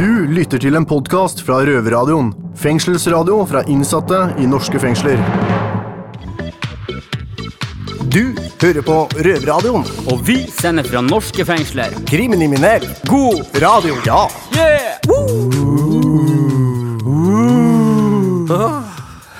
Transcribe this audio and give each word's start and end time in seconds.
Du 0.00 0.24
lytter 0.32 0.56
til 0.56 0.78
en 0.78 0.86
podkast 0.88 1.42
fra 1.44 1.58
Røverradioen. 1.68 2.30
Fengselsradio 2.56 3.42
fra 3.44 3.60
innsatte 3.68 4.20
i 4.40 4.46
norske 4.48 4.80
fengsler. 4.80 5.20
Du 8.08 8.32
hører 8.62 8.80
på 8.80 8.96
Røverradioen. 9.20 9.84
Og 10.08 10.24
vi 10.24 10.38
sender 10.56 10.88
fra 10.88 11.04
norske 11.04 11.44
fengsler. 11.44 11.92
Kriminell. 12.08 12.88
God 13.12 13.44
Radio. 13.60 14.00
Ja. 14.08 14.24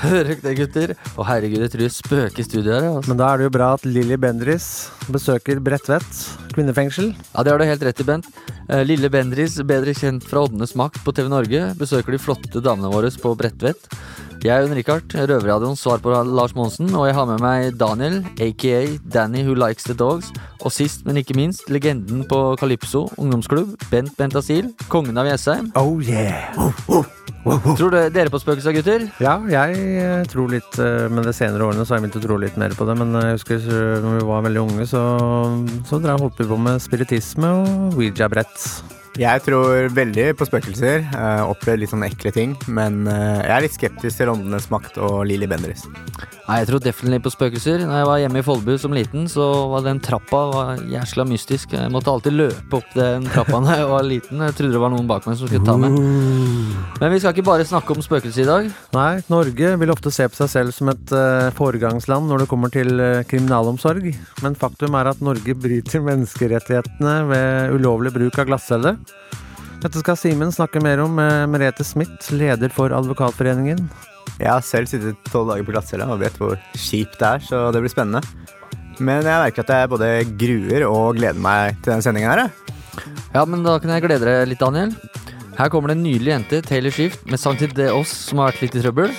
Hører 0.00 0.30
ikke 0.32 0.46
det, 0.46 0.52
gutter? 0.56 0.92
Å 1.20 1.24
herregud, 1.28 1.60
jeg 1.60 1.72
tror 1.74 1.82
det 1.84 1.90
spøker 1.92 2.40
i 2.40 2.46
studio 2.46 2.72
her. 2.72 2.86
Altså. 2.88 3.10
Men 3.10 3.18
da 3.20 3.26
er 3.28 3.40
det 3.40 3.48
jo 3.48 3.52
bra 3.58 3.72
at 3.76 3.84
Lilly 3.84 4.16
Bendris 4.20 4.68
besøker 5.12 5.60
Bredtvet 5.60 6.22
kvinnefengsel. 6.54 7.10
Ja, 7.34 7.44
det 7.44 7.52
har 7.52 7.60
du 7.60 7.66
helt 7.68 7.84
rett 7.84 8.00
i, 8.00 8.06
Bent. 8.08 8.30
Eh, 8.70 8.82
Lille 8.86 9.10
Bendris, 9.12 9.58
bedre 9.68 9.92
kjent 9.96 10.24
fra 10.26 10.46
Oddenes 10.46 10.72
makt 10.78 11.02
på 11.04 11.12
TV 11.16 11.28
Norge, 11.32 11.66
besøker 11.80 12.16
de 12.16 12.22
flotte 12.22 12.64
damene 12.64 12.92
våre 12.92 13.12
på 13.12 13.34
Bredtvet. 13.36 13.90
Jeg 14.40 14.54
er 14.54 14.62
Jon 14.64 14.72
Rikard, 14.72 15.12
Røverradioens 15.12 15.82
svar 15.84 16.00
på 16.00 16.14
Lars 16.24 16.54
Monsen, 16.56 16.88
og 16.96 17.04
jeg 17.04 17.12
har 17.12 17.26
med 17.28 17.42
meg 17.44 17.74
Daniel, 17.76 18.22
aka 18.40 18.78
Danny 19.12 19.42
Who 19.44 19.52
Likes 19.52 19.84
The 19.84 19.92
Dogs, 19.92 20.30
og 20.64 20.72
sist, 20.72 21.02
men 21.04 21.18
ikke 21.20 21.36
minst, 21.36 21.68
legenden 21.68 22.22
på 22.24 22.38
Calypso 22.56 23.02
ungdomsklubb, 23.20 23.74
Bent 23.90 24.16
Bentasil, 24.16 24.70
kongen 24.88 25.20
av 25.20 25.28
Jessheim. 25.28 25.68
Oh 25.76 26.00
yeah! 26.00 26.56
Tror 27.76 27.92
du 27.92 27.98
dere 28.14 28.32
på 28.32 28.40
spøkelser, 28.40 28.78
gutter? 28.78 29.04
Ja, 29.20 29.38
jeg 29.52 29.76
eh, 30.00 30.24
tror 30.28 30.50
litt 30.52 30.76
eh, 30.82 31.06
Men 31.08 31.24
de 31.24 31.32
senere 31.32 31.64
årene 31.64 31.86
så 31.86 31.94
har 31.94 32.00
jeg 32.00 32.04
begynt 32.04 32.18
å 32.20 32.24
tro 32.26 32.36
litt 32.42 32.58
mer 32.60 32.74
på 32.76 32.84
det. 32.88 32.96
Men 33.00 33.16
eh, 33.16 33.30
jeg 33.30 33.38
husker 33.38 33.68
når 34.04 34.18
vi 34.18 34.28
var 34.28 34.44
veldig 34.44 34.64
unge, 34.66 34.88
så, 34.88 35.04
så 35.88 36.00
holdt 36.04 36.40
vi 36.40 36.48
på 36.52 36.60
med 36.60 36.80
spiritisme 36.84 37.52
og 37.62 38.00
Ouija-brett. 38.00 38.98
Jeg 39.18 39.42
tror 39.42 39.90
veldig 39.90 40.26
på 40.38 40.46
spøkelser. 40.46 41.02
Uh, 41.10 41.50
opplevd 41.50 41.82
litt 41.82 41.90
sånne 41.90 42.10
ekle 42.12 42.30
ting. 42.34 42.54
Men 42.70 43.02
uh, 43.08 43.40
jeg 43.42 43.54
er 43.56 43.64
litt 43.66 43.78
skeptisk 43.78 44.20
til 44.20 44.30
Åndenes 44.30 44.70
makt 44.70 45.00
og 45.02 45.24
Lilly 45.26 45.48
Bendriss. 45.50 45.88
Nei, 46.50 46.64
jeg 46.64 46.66
tror 46.66 46.80
definitivt 46.82 47.26
på 47.28 47.30
spøkelser. 47.30 47.82
Når 47.86 47.98
jeg 48.00 48.06
var 48.08 48.20
hjemme 48.24 48.40
i 48.40 48.44
Folbu 48.46 48.72
som 48.82 48.94
liten, 48.94 49.26
så 49.30 49.44
var 49.70 49.84
den 49.86 50.00
trappa 50.02 50.40
var 50.50 50.80
jæsla 50.90 51.22
mystisk. 51.30 51.76
Jeg 51.76 51.92
måtte 51.94 52.10
alltid 52.10 52.34
løpe 52.34 52.80
opp 52.80 52.88
den 52.96 53.28
trappa 53.30 53.60
da 53.62 53.76
jeg 53.78 53.90
var 53.90 54.06
liten. 54.06 54.42
Jeg 54.46 54.56
trodde 54.58 54.74
det 54.74 54.82
var 54.82 54.90
noen 54.90 55.06
bak 55.10 55.28
meg 55.28 55.38
som 55.38 55.50
skulle 55.50 55.66
ta 55.68 55.76
meg. 55.78 55.94
Men 56.98 57.14
vi 57.14 57.20
skal 57.22 57.36
ikke 57.36 57.46
bare 57.46 57.66
snakke 57.68 57.94
om 57.94 58.02
spøkelser 58.02 58.42
i 58.42 58.48
dag. 58.48 58.70
Nei, 58.96 59.10
Norge 59.30 59.74
vil 59.82 59.94
ofte 59.94 60.10
se 60.14 60.26
på 60.30 60.40
seg 60.40 60.50
selv 60.50 60.74
som 60.74 60.90
et 60.90 61.14
uh, 61.14 61.52
foregangsland 61.54 62.26
når 62.30 62.42
det 62.42 62.50
kommer 62.50 62.72
til 62.74 62.98
eh, 62.98 63.22
kriminalomsorg. 63.30 64.10
Men 64.42 64.58
faktum 64.58 64.98
er 64.98 65.12
at 65.12 65.22
Norge 65.22 65.54
bryter 65.54 66.02
menneskerettighetene 66.06 67.14
ved 67.30 67.78
ulovlig 67.78 68.14
bruk 68.16 68.42
av 68.42 68.50
glattcelle. 68.50 68.96
Dette 69.80 70.02
skal 70.02 70.18
Simen 70.20 70.52
snakke 70.52 70.82
mer 70.84 71.00
om 71.00 71.14
med 71.16 71.48
Merete 71.48 71.84
Smith, 71.86 72.32
leder 72.36 72.72
for 72.74 72.92
Advokatforeningen. 72.92 73.80
Jeg 74.40 74.48
har 74.50 74.64
selv 74.64 74.88
sittet 74.88 75.16
tolv 75.32 75.50
dager 75.52 75.64
på 75.64 75.72
glattcella 75.74 76.08
og 76.12 76.20
vet 76.20 76.36
hvor 76.40 76.56
kjipt 76.76 77.18
det 77.20 77.28
er, 77.28 77.44
så 77.44 77.62
det 77.72 77.80
blir 77.84 77.92
spennende. 77.92 78.20
Men 79.00 79.24
jeg 79.24 79.40
merker 79.40 79.64
at 79.64 79.72
jeg 79.72 79.90
både 79.92 80.10
gruer 80.40 80.84
og 80.88 81.16
gleder 81.16 81.40
meg 81.40 81.78
til 81.80 81.94
denne 81.94 82.04
sendingen 82.04 82.32
her. 82.32 82.50
Ja, 83.32 83.46
men 83.48 83.64
da 83.64 83.78
kan 83.80 83.92
jeg 83.94 84.04
glede 84.04 84.26
dere 84.26 84.48
litt, 84.48 84.60
Daniel. 84.60 84.92
Her 85.56 85.72
kommer 85.72 85.92
det 85.92 85.98
en 85.98 86.04
nydelig 86.04 86.34
jente, 86.34 86.60
Taylor 86.64 86.92
Shift, 86.92 87.24
med 87.28 87.40
sang 87.40 87.56
til 87.60 87.72
det 87.76 87.90
oss 87.92 88.12
som 88.28 88.40
har 88.40 88.52
vært 88.52 88.66
litt 88.66 88.76
i 88.76 88.84
trøbbel. 88.84 89.16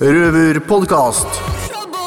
Røverpodkast. 0.00 1.49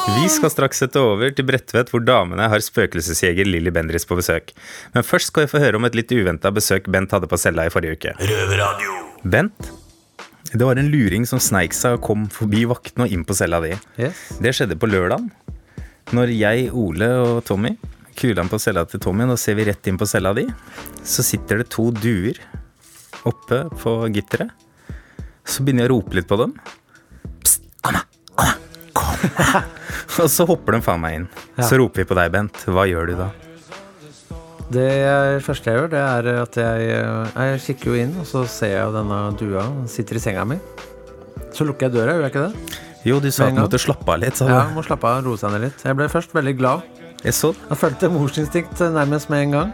Vi 0.04 0.26
skal 0.30 0.52
straks 0.52 0.82
sette 0.84 1.00
over 1.00 1.32
til 1.36 1.46
Bredtvet, 1.48 1.92
hvor 1.94 2.04
damene 2.04 2.50
har 2.52 2.64
spøkelsesjeger 2.64 3.48
Lilly 3.48 3.72
Bendriss 3.72 4.08
på 4.10 4.18
besøk. 4.20 4.52
Men 4.96 5.06
først 5.08 5.32
skal 5.32 5.46
vi 5.46 5.54
få 5.54 5.62
høre 5.64 5.80
om 5.80 5.88
et 5.88 5.96
litt 5.96 6.12
uventa 6.12 6.52
besøk 6.54 6.90
Bent 6.92 7.16
hadde 7.16 7.30
på 7.32 7.40
cella 7.40 7.68
i 7.70 7.72
forrige 7.74 7.96
uke. 7.96 8.14
Bent, 9.24 9.72
det 10.52 10.62
var 10.62 10.78
en 10.78 10.92
luring 10.92 11.28
som 11.30 11.40
sneik 11.42 11.76
seg 11.78 11.98
og 11.98 12.04
kom 12.10 12.28
forbi 12.32 12.66
vaktene 12.70 13.08
og 13.08 13.16
inn 13.16 13.24
på 13.28 13.38
cella 13.38 13.62
di. 13.64 13.72
Yes. 14.02 14.28
Det 14.44 14.54
skjedde 14.58 14.78
på 14.80 14.92
lørdag, 14.92 15.24
når 16.12 16.36
jeg, 16.36 16.70
Ole 16.76 17.10
og 17.24 17.44
Tommy 17.48 17.78
kulan 18.20 18.50
på 18.50 18.60
cella 18.62 18.86
til 18.86 19.02
Tommy. 19.04 19.26
Nå 19.28 19.38
ser 19.40 19.58
vi 19.58 19.68
rett 19.68 19.88
inn 19.90 19.98
på 20.00 20.08
cella 20.10 20.34
di. 20.38 20.46
Så 21.04 21.26
sitter 21.26 21.62
det 21.62 21.70
to 21.74 21.90
duer 21.96 22.40
oppe 23.28 23.64
på 23.82 23.96
gitteret. 24.14 24.54
Så 25.44 25.64
begynner 25.64 25.88
jeg 25.88 25.92
å 25.92 25.96
rope 25.98 26.16
litt 26.18 26.30
på 26.30 26.40
dem. 26.40 26.56
Psst, 27.44 27.66
kom 27.84 27.98
her, 28.00 28.08
kom 28.36 28.52
her, 28.52 28.62
kom. 29.04 29.64
Og 30.24 30.30
så 30.32 30.46
hopper 30.50 30.78
de 30.78 30.82
faen 30.86 31.02
meg 31.04 31.18
inn. 31.20 31.28
Så 31.60 31.78
roper 31.80 32.04
vi 32.04 32.10
på 32.10 32.18
deg, 32.18 32.32
Bent. 32.34 32.64
Hva 32.70 32.86
gjør 32.90 33.12
du 33.12 33.16
da? 33.20 33.30
Det 34.74 34.86
jeg, 34.90 35.42
første 35.46 35.70
jeg 35.70 35.78
gjør, 35.78 35.90
det 35.92 36.00
er 36.02 36.28
at 36.42 36.56
jeg, 36.58 36.86
jeg 37.36 37.60
kikker 37.68 37.92
jo 37.92 37.98
inn, 38.00 38.14
og 38.24 38.26
så 38.26 38.42
ser 38.50 38.72
jeg 38.78 38.94
denne 38.96 39.18
dua 39.38 39.66
sitter 39.92 40.18
i 40.18 40.22
senga 40.24 40.46
mi. 40.50 40.58
Så 41.54 41.68
lukker 41.68 41.90
jeg 41.90 41.94
døra, 41.98 42.16
gjør 42.16 42.26
jeg 42.26 42.34
ikke 42.34 42.46
det? 42.48 42.80
Jo, 43.04 43.20
du 43.22 43.28
sa 43.36 43.50
at 43.50 43.58
du 43.58 43.60
måtte 43.62 43.82
slappe 43.84 44.16
av 44.16 44.22
litt. 44.24 44.40
Så 44.40 44.48
Ja, 44.50 44.64
må 44.74 44.82
slappe 44.86 45.10
av, 45.12 45.20
roe 45.28 45.38
seg 45.38 45.52
ned 45.54 45.66
litt. 45.68 45.84
Jeg 45.86 45.98
ble 46.00 46.08
først 46.10 46.34
veldig 46.34 46.56
glad. 46.58 46.88
jeg 47.24 47.36
så 47.36 47.52
Jeg 47.70 47.78
følte 47.84 48.10
morsinstinkt 48.10 48.80
nærmest 48.96 49.30
med 49.30 49.44
en 49.50 49.52
gang. 49.58 49.74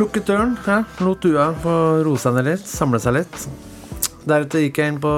Lukket 0.00 0.26
døren, 0.26 0.56
ja, 0.66 0.80
lot 1.04 1.20
dua 1.22 1.52
få 1.62 1.76
roe 2.06 2.18
seg 2.18 2.34
ned 2.38 2.48
litt, 2.48 2.66
samle 2.66 2.98
seg 3.02 3.20
litt. 3.20 3.46
Deretter 4.24 4.64
gikk 4.64 4.80
jeg 4.80 4.94
inn 4.94 5.02
på 5.02 5.12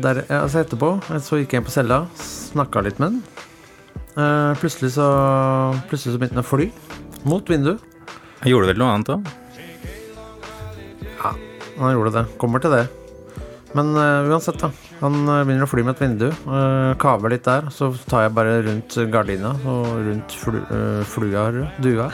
der, 0.00 0.22
altså 0.32 0.62
etterpå, 0.62 0.94
så 1.20 1.40
gikk 1.40 1.52
jeg 1.52 1.60
inn 1.60 1.66
på 1.66 1.74
cella, 1.74 2.04
snakka 2.16 2.84
litt 2.86 3.00
med 3.02 3.18
den. 3.18 3.44
Uh, 4.16 4.56
plutselig, 4.58 4.94
så, 4.96 5.06
plutselig 5.90 6.14
så 6.14 6.22
begynte 6.22 6.38
den 6.38 6.44
å 6.44 6.48
fly 6.48 6.70
mot 7.28 7.52
vinduet. 7.52 7.84
Jeg 8.40 8.54
gjorde 8.54 8.72
vel 8.72 8.80
noe 8.80 8.96
annet 8.96 9.14
òg? 9.14 9.36
Han 11.80 11.94
gjorde 11.94 12.10
det. 12.18 12.24
Kommer 12.40 12.60
til 12.60 12.74
det. 12.74 12.84
Men 13.72 13.94
uh, 13.96 14.28
uansett, 14.28 14.58
da. 14.60 14.70
Han 15.00 15.22
eh, 15.24 15.44
begynner 15.48 15.64
å 15.64 15.70
fly 15.70 15.84
med 15.86 15.94
et 15.94 16.02
vindu. 16.04 16.26
Uh, 16.44 16.92
kaver 17.00 17.32
litt 17.32 17.46
der. 17.46 17.70
Så 17.72 17.88
tar 18.10 18.26
jeg 18.26 18.34
bare 18.36 18.58
rundt 18.66 18.98
gardina 19.12 19.54
og 19.64 19.94
rundt 20.10 20.36
flu, 20.36 20.58
uh, 20.68 21.00
flua, 21.08 21.46
dua. 21.80 22.10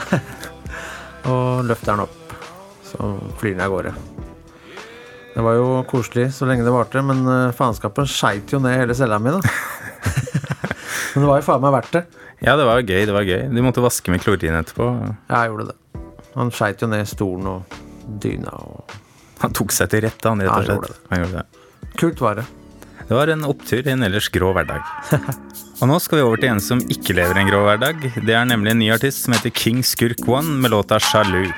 og 1.33 1.67
løfter 1.67 1.91
den 1.91 2.05
opp. 2.07 2.39
Så 2.87 3.11
flyr 3.41 3.57
den 3.57 3.67
av 3.67 3.75
gårde. 3.75 3.97
Det 5.37 5.43
var 5.45 5.53
jo 5.53 5.65
koselig 5.85 6.31
så 6.33 6.47
lenge 6.49 6.63
det 6.65 6.71
varte, 6.73 7.01
men 7.05 7.19
uh, 7.29 7.53
faenskapen 7.53 8.07
skeit 8.09 8.49
jo 8.49 8.57
ned 8.57 8.73
hele 8.73 8.95
cella 8.97 9.19
mi, 9.21 9.29
da. 9.35 9.41
men 11.13 11.21
det 11.21 11.27
var 11.29 11.37
jo 11.37 11.45
faen 11.45 11.61
meg 11.61 11.75
verdt 11.75 11.91
det. 11.93 12.01
Ja, 12.41 12.55
det 12.57 12.65
var 12.65 12.81
gøy. 12.81 13.03
det 13.05 13.13
var 13.13 13.25
gøy 13.25 13.43
Du 13.53 13.59
måtte 13.65 13.83
vaske 13.85 14.09
med 14.13 14.23
klorin 14.23 14.57
etterpå. 14.57 14.87
Ja, 15.29 15.43
jeg 15.43 15.51
gjorde 15.51 15.67
det. 15.69 16.01
Han 16.33 16.49
skeit 16.53 16.81
jo 16.81 16.89
ned 16.89 17.05
stolen 17.09 17.45
og 17.51 17.77
dyna 18.21 18.53
og 18.65 18.95
Han 19.43 19.53
tok 19.53 19.75
seg 19.77 19.91
til 19.93 20.01
rette, 20.07 20.25
han, 20.25 20.41
rett 20.41 20.53
og 20.55 20.65
slett. 20.65 20.97
Ja. 20.97 21.09
Han 21.11 21.21
gjorde 21.21 21.43
det. 21.43 21.93
Kult 22.01 22.25
var 22.25 22.41
det. 22.41 22.47
Det 23.05 23.15
var 23.19 23.29
en 23.29 23.45
opptur 23.45 23.85
i 23.85 23.93
en 23.93 24.07
ellers 24.09 24.31
grå 24.33 24.49
hverdag. 24.57 24.81
Og 25.77 25.85
nå 25.91 25.99
skal 26.01 26.17
vi 26.17 26.25
over 26.25 26.41
til 26.41 26.49
en 26.49 26.63
som 26.63 26.81
ikke 26.89 27.13
lever 27.13 27.37
en 27.37 27.51
grå 27.51 27.61
hverdag. 27.67 28.01
Det 28.17 28.33
er 28.33 28.49
nemlig 28.49 28.73
en 28.73 28.81
ny 28.81 28.89
artist 28.95 29.21
som 29.27 29.37
heter 29.37 29.53
King 29.53 29.85
Skurk 29.85 30.25
One 30.25 30.57
med 30.63 30.73
låta 30.73 30.97
'Sjalu'. 30.97 31.53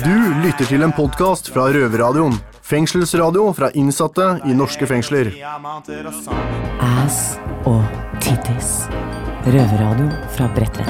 Du 0.00 0.16
lytter 0.40 0.64
til 0.64 0.80
en 0.80 0.92
podkast 0.96 1.50
fra 1.52 1.66
Røverradioen. 1.74 2.32
Fengselsradio 2.64 3.50
fra 3.52 3.68
innsatte 3.76 4.38
i 4.48 4.54
norske 4.56 4.86
fengsler. 4.88 5.28
Ass 6.80 7.18
og 7.68 7.82
tittis. 8.24 8.70
Røverradio 9.44 10.06
fra 10.32 10.46
Bredtvet. 10.54 10.88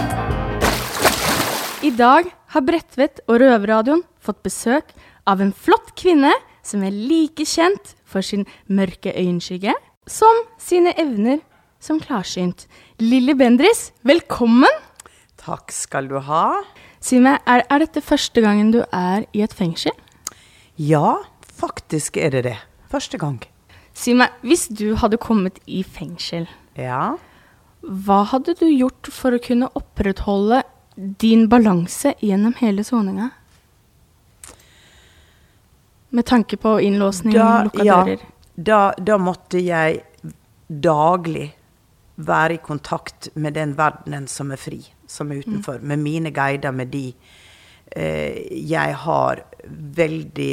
I 1.83 1.91
dag 1.97 2.29
har 2.55 2.67
Bredtvet 2.69 3.19
og 3.27 3.41
Røverradioen 3.43 4.05
fått 4.23 4.45
besøk 4.47 4.93
av 5.27 5.43
en 5.43 5.51
flott 5.51 5.91
kvinne 5.99 6.31
som 6.63 6.85
er 6.87 6.95
like 6.95 7.49
kjent 7.49 7.97
for 8.07 8.23
sin 8.23 8.47
mørke 8.71 9.11
øyenskygge 9.11 9.75
som 10.07 10.45
sine 10.63 10.95
evner 10.95 11.43
som 11.83 11.99
klarsynt. 11.99 12.69
Lilly 13.03 13.35
Bendris, 13.35 13.91
velkommen! 14.07 14.71
Takk 15.41 15.73
skal 15.75 16.07
du 16.07 16.21
ha. 16.21 16.61
Si 17.01 17.19
meg, 17.23 17.41
er, 17.49 17.63
er 17.73 17.79
dette 17.85 18.03
første 18.05 18.43
gangen 18.45 18.73
du 18.75 18.83
er 18.93 19.25
i 19.33 19.41
et 19.45 19.55
fengsel? 19.57 19.95
Ja, 20.77 21.17
faktisk 21.61 22.17
er 22.21 22.31
det 22.35 22.43
det. 22.45 22.57
Første 22.93 23.19
gang. 23.21 23.39
Si 23.97 24.13
meg, 24.17 24.33
hvis 24.45 24.67
du 24.69 24.95
hadde 25.01 25.19
kommet 25.21 25.59
i 25.67 25.83
fengsel, 25.83 26.47
Ja. 26.77 27.17
hva 27.83 28.25
hadde 28.29 28.55
du 28.61 28.67
gjort 28.69 29.09
for 29.13 29.33
å 29.33 29.41
kunne 29.43 29.69
opprettholde 29.77 30.63
din 30.97 31.49
balanse 31.49 32.15
gjennom 32.21 32.55
hele 32.61 32.85
soninga? 32.85 33.31
Med 36.11 36.27
tanke 36.27 36.57
på 36.59 36.77
innlåsning, 36.83 37.33
Da, 37.35 37.63
lukka 37.65 37.85
ja, 37.87 38.05
dører. 38.05 38.23
da, 38.57 38.93
da 38.99 39.17
måtte 39.19 39.61
jeg 39.63 40.03
daglig 40.69 41.53
være 42.19 42.55
i 42.55 42.59
kontakt 42.59 43.29
med 43.35 43.55
den 43.55 43.75
verdenen 43.79 44.27
som 44.29 44.51
er 44.53 44.57
fri, 44.61 44.81
som 45.11 45.33
er 45.33 45.43
utenfor. 45.45 45.81
Med 45.83 46.03
mine 46.03 46.31
guider, 46.35 46.71
med 46.71 46.93
de 46.95 47.09
eh, 47.97 48.47
jeg 48.71 48.97
har 49.05 49.45
veldig 49.99 50.53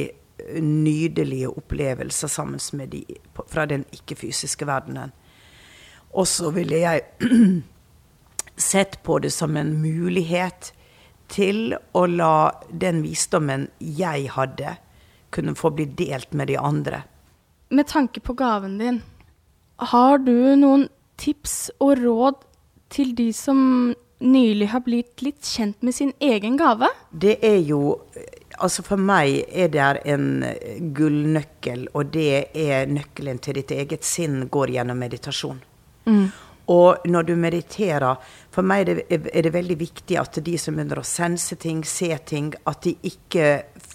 nydelige 0.62 1.50
opplevelser 1.50 2.28
sammen 2.28 2.60
med 2.74 2.88
de 2.94 3.04
fra 3.50 3.66
den 3.66 3.86
ikke-fysiske 3.94 4.68
verdenen. 4.68 5.12
Og 6.14 6.28
så 6.28 6.52
ville 6.52 6.78
jeg 6.78 7.02
sett 8.70 9.04
på 9.04 9.20
det 9.20 9.32
som 9.34 9.58
en 9.58 9.74
mulighet 9.82 10.72
til 11.28 11.76
å 11.92 12.06
la 12.08 12.52
den 12.72 13.02
visdommen 13.04 13.68
jeg 13.80 14.30
hadde, 14.34 14.78
kunne 15.30 15.58
få 15.60 15.74
bli 15.76 15.86
delt 15.86 16.34
med 16.34 16.48
de 16.48 16.58
andre. 16.58 17.04
Med 17.70 17.88
tanke 17.88 18.24
på 18.24 18.34
gaven 18.34 18.78
din, 18.80 19.02
har 19.92 20.18
du 20.24 20.56
noen 20.56 20.88
tips 21.20 21.68
og 21.84 22.00
råd 22.00 22.46
til 22.94 23.12
de 23.18 23.34
som 23.36 23.60
nylig 24.20 24.68
har 24.72 24.84
blitt 24.86 25.22
litt 25.22 25.46
kjent 25.46 25.82
med 25.86 25.96
sin 25.96 26.14
egen 26.20 26.58
gave? 26.58 26.90
Det 27.12 27.40
er 27.46 27.62
jo 27.68 28.00
Altså 28.58 28.82
for 28.82 28.98
meg 28.98 29.44
er 29.54 29.68
det 29.70 29.84
en 30.10 30.40
gullnøkkel, 30.98 31.84
og 31.94 32.08
det 32.16 32.48
er 32.58 32.88
nøkkelen 32.90 33.38
til 33.38 33.60
ditt 33.60 33.70
eget 33.76 34.08
sinn 34.08 34.48
går 34.50 34.72
gjennom 34.74 34.98
meditasjon. 34.98 35.60
Mm. 36.10 36.24
Og 36.74 37.06
når 37.06 37.28
du 37.28 37.36
mediterer 37.40 38.16
For 38.52 38.66
meg 38.66 38.90
er 38.90 38.98
det, 38.98 39.30
er 39.30 39.46
det 39.46 39.54
veldig 39.54 39.78
viktig 39.78 40.18
at 40.18 40.40
de 40.42 40.56
som 40.58 40.74
begynner 40.74 40.98
å 40.98 41.06
sense 41.06 41.54
ting, 41.62 41.84
se 41.86 42.10
ting, 42.26 42.50
at 42.66 42.82
de 42.88 42.96
ikke 43.06 43.46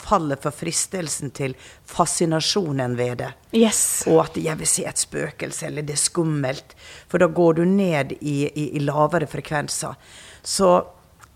faller 0.02 0.40
for 0.42 0.54
fristelsen 0.54 1.32
til 1.34 1.54
fascinasjonen 1.88 2.96
ved 2.98 3.18
det. 3.22 3.30
Yes. 3.54 4.04
Og 4.06 4.24
at 4.24 4.36
'jeg 4.36 4.58
vil 4.58 4.66
se 4.66 4.84
et 4.84 4.98
spøkelse', 4.98 5.66
eller 5.66 5.82
'det 5.82 5.92
er 5.92 6.04
skummelt'. 6.10 6.74
For 7.08 7.18
da 7.18 7.26
går 7.26 7.52
du 7.52 7.64
ned 7.64 8.12
i, 8.20 8.50
i, 8.54 8.76
i 8.76 8.78
lavere 8.78 9.26
frekvenser. 9.26 9.94
Så 10.42 10.84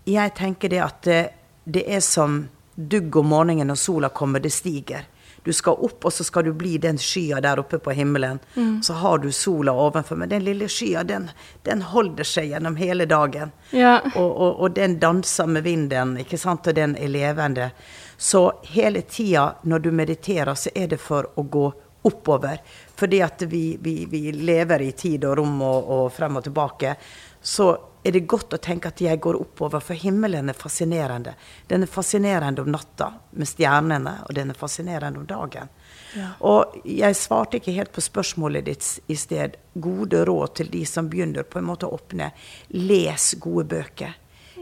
jeg 0.05 0.33
tenker 0.35 0.69
det 0.69 0.81
at 0.83 1.01
det, 1.01 1.29
det 1.65 1.83
er 1.87 1.99
som 1.99 2.49
dugg 2.75 3.15
om 3.15 3.25
morgenen 3.25 3.67
når 3.67 3.75
sola 3.75 4.09
kommer, 4.09 4.39
det 4.39 4.53
stiger. 4.53 5.05
Du 5.47 5.53
skal 5.53 5.77
opp, 5.79 6.05
og 6.05 6.13
så 6.13 6.25
skal 6.27 6.43
du 6.43 6.51
bli 6.53 6.73
den 6.77 6.97
skya 6.99 7.39
der 7.39 7.61
oppe 7.61 7.79
på 7.79 7.93
himmelen. 7.95 8.39
Mm. 8.55 8.81
Så 8.83 8.97
har 8.99 9.21
du 9.23 9.29
sola 9.31 9.71
ovenfor. 9.71 10.19
Men 10.19 10.29
den 10.29 10.43
lille 10.43 10.67
skya, 10.67 11.05
den, 11.07 11.29
den 11.63 11.85
holder 11.87 12.27
seg 12.27 12.49
gjennom 12.51 12.75
hele 12.75 13.05
dagen. 13.07 13.53
Ja. 13.71 14.01
Og, 14.15 14.27
og, 14.27 14.59
og 14.59 14.75
den 14.75 14.97
danser 14.99 15.47
med 15.47 15.63
vinden, 15.63 16.17
ikke 16.19 16.39
sant, 16.41 16.67
og 16.67 16.75
den 16.75 16.97
er 16.99 17.13
levende. 17.13 17.69
Så 18.17 18.41
hele 18.63 19.01
tida 19.01 19.55
når 19.63 19.79
du 19.79 19.91
mediterer, 19.91 20.55
så 20.55 20.73
er 20.75 20.87
det 20.87 20.97
for 21.01 21.29
å 21.35 21.43
gå 21.43 21.67
oppover. 22.07 22.61
Fordi 22.95 23.21
at 23.21 23.41
vi, 23.41 23.77
vi, 23.81 24.05
vi 24.09 24.31
lever 24.31 24.81
i 24.81 24.91
tid 24.91 25.25
og 25.25 25.37
rom 25.37 25.61
og, 25.61 25.91
og 25.91 26.09
frem 26.13 26.39
og 26.39 26.47
tilbake. 26.47 26.95
Så 27.41 27.69
er 28.07 28.15
det 28.15 28.23
godt 28.29 28.55
å 28.55 28.59
tenke 28.63 28.89
at 28.89 29.01
jeg 29.03 29.19
går 29.19 29.35
oppover, 29.35 29.83
for 29.83 29.97
himmelen 29.99 30.49
er 30.49 30.55
fascinerende. 30.55 31.33
Den 31.67 31.83
er 31.83 31.91
fascinerende 31.91 32.63
om 32.63 32.71
natta 32.71 33.09
med 33.35 33.49
stjernene, 33.49 34.13
og 34.25 34.35
den 34.37 34.53
er 34.53 34.57
fascinerende 34.57 35.19
om 35.19 35.27
dagen. 35.27 35.69
Ja. 36.15 36.29
Og 36.47 36.77
jeg 36.87 37.17
svarte 37.19 37.59
ikke 37.59 37.75
helt 37.75 37.91
på 37.93 38.03
spørsmålet 38.05 38.65
ditt 38.69 38.87
i 39.11 39.17
sted. 39.19 39.59
Gode 39.73 40.23
råd 40.25 40.55
til 40.61 40.71
de 40.71 40.85
som 40.87 41.09
begynner 41.11 41.43
på 41.43 41.59
en 41.59 41.67
måte 41.67 41.89
å 41.89 41.99
åpne. 41.99 42.31
Les 42.79 43.29
gode 43.43 43.67
bøker. 43.75 44.15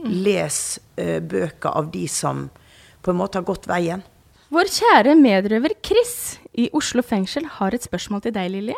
Les 0.09 0.59
uh, 0.97 1.19
bøker 1.21 1.69
av 1.69 1.93
de 1.93 2.07
som 2.11 2.47
på 3.05 3.13
en 3.13 3.21
måte 3.21 3.39
har 3.39 3.47
gått 3.47 3.69
veien. 3.69 4.03
Vår 4.53 4.69
kjære 4.69 5.15
medrøver 5.17 5.73
Chris 5.85 6.37
i 6.57 6.69
Oslo 6.77 7.03
fengsel 7.05 7.47
har 7.57 7.75
et 7.75 7.85
spørsmål 7.85 8.23
til 8.25 8.35
deg, 8.35 8.51
Lilly. 8.53 8.75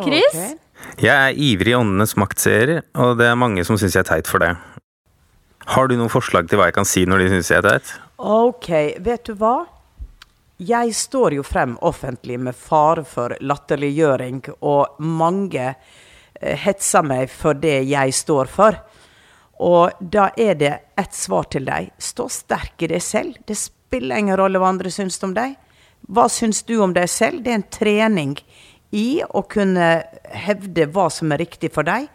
Chris? 0.00 0.56
Jeg 1.00 1.12
er 1.12 1.36
ivrig 1.36 1.74
åndenes 1.76 2.14
maktseer, 2.20 2.80
og 2.96 3.18
det 3.20 3.28
er 3.28 3.38
mange 3.38 3.64
som 3.66 3.78
syns 3.80 3.96
jeg 3.96 4.04
er 4.04 4.10
teit 4.10 4.30
for 4.30 4.42
det. 4.42 4.54
Har 5.70 5.90
du 5.90 5.96
noen 5.98 6.12
forslag 6.12 6.48
til 6.48 6.58
hva 6.58 6.70
jeg 6.70 6.78
kan 6.78 6.88
si 6.88 7.04
når 7.06 7.24
de 7.24 7.28
syns 7.34 7.50
jeg 7.52 7.60
er 7.60 7.68
teit? 7.68 7.92
Ok, 8.20 8.70
vet 9.04 9.28
du 9.28 9.36
hva? 9.40 9.56
Jeg 10.60 10.92
står 10.96 11.38
jo 11.38 11.44
frem 11.46 11.76
offentlig 11.88 12.36
med 12.40 12.56
fare 12.56 13.04
for 13.08 13.36
latterliggjøring, 13.40 14.42
og 14.60 15.00
mange 15.00 15.70
eh, 15.70 16.56
hetser 16.64 17.06
meg 17.06 17.30
for 17.32 17.56
det 17.56 17.78
jeg 17.88 18.16
står 18.16 18.50
for. 18.52 18.76
Og 19.60 19.98
da 20.00 20.30
er 20.40 20.56
det 20.56 20.72
ett 21.00 21.16
svar 21.16 21.50
til 21.52 21.66
deg. 21.68 21.90
Stå 22.00 22.28
sterk 22.32 22.80
i 22.82 22.88
deg 22.94 23.02
selv. 23.04 23.36
Det 23.44 23.58
spiller 23.58 24.22
ingen 24.22 24.38
rolle 24.40 24.60
hva 24.60 24.70
andre 24.72 24.92
syns 24.92 25.20
om 25.26 25.34
deg. 25.36 25.58
Hva 26.08 26.26
syns 26.32 26.62
du 26.64 26.78
om 26.80 26.94
deg 26.96 27.10
selv? 27.12 27.42
Det 27.44 27.52
er 27.52 27.60
en 27.60 27.70
trening 27.76 28.36
i 28.96 29.20
å 29.22 29.42
kunne 29.46 29.90
hevde 30.32 30.88
hva 30.90 31.06
som 31.12 31.30
er 31.32 31.42
riktig 31.44 31.70
for 31.74 31.86
deg, 31.86 32.08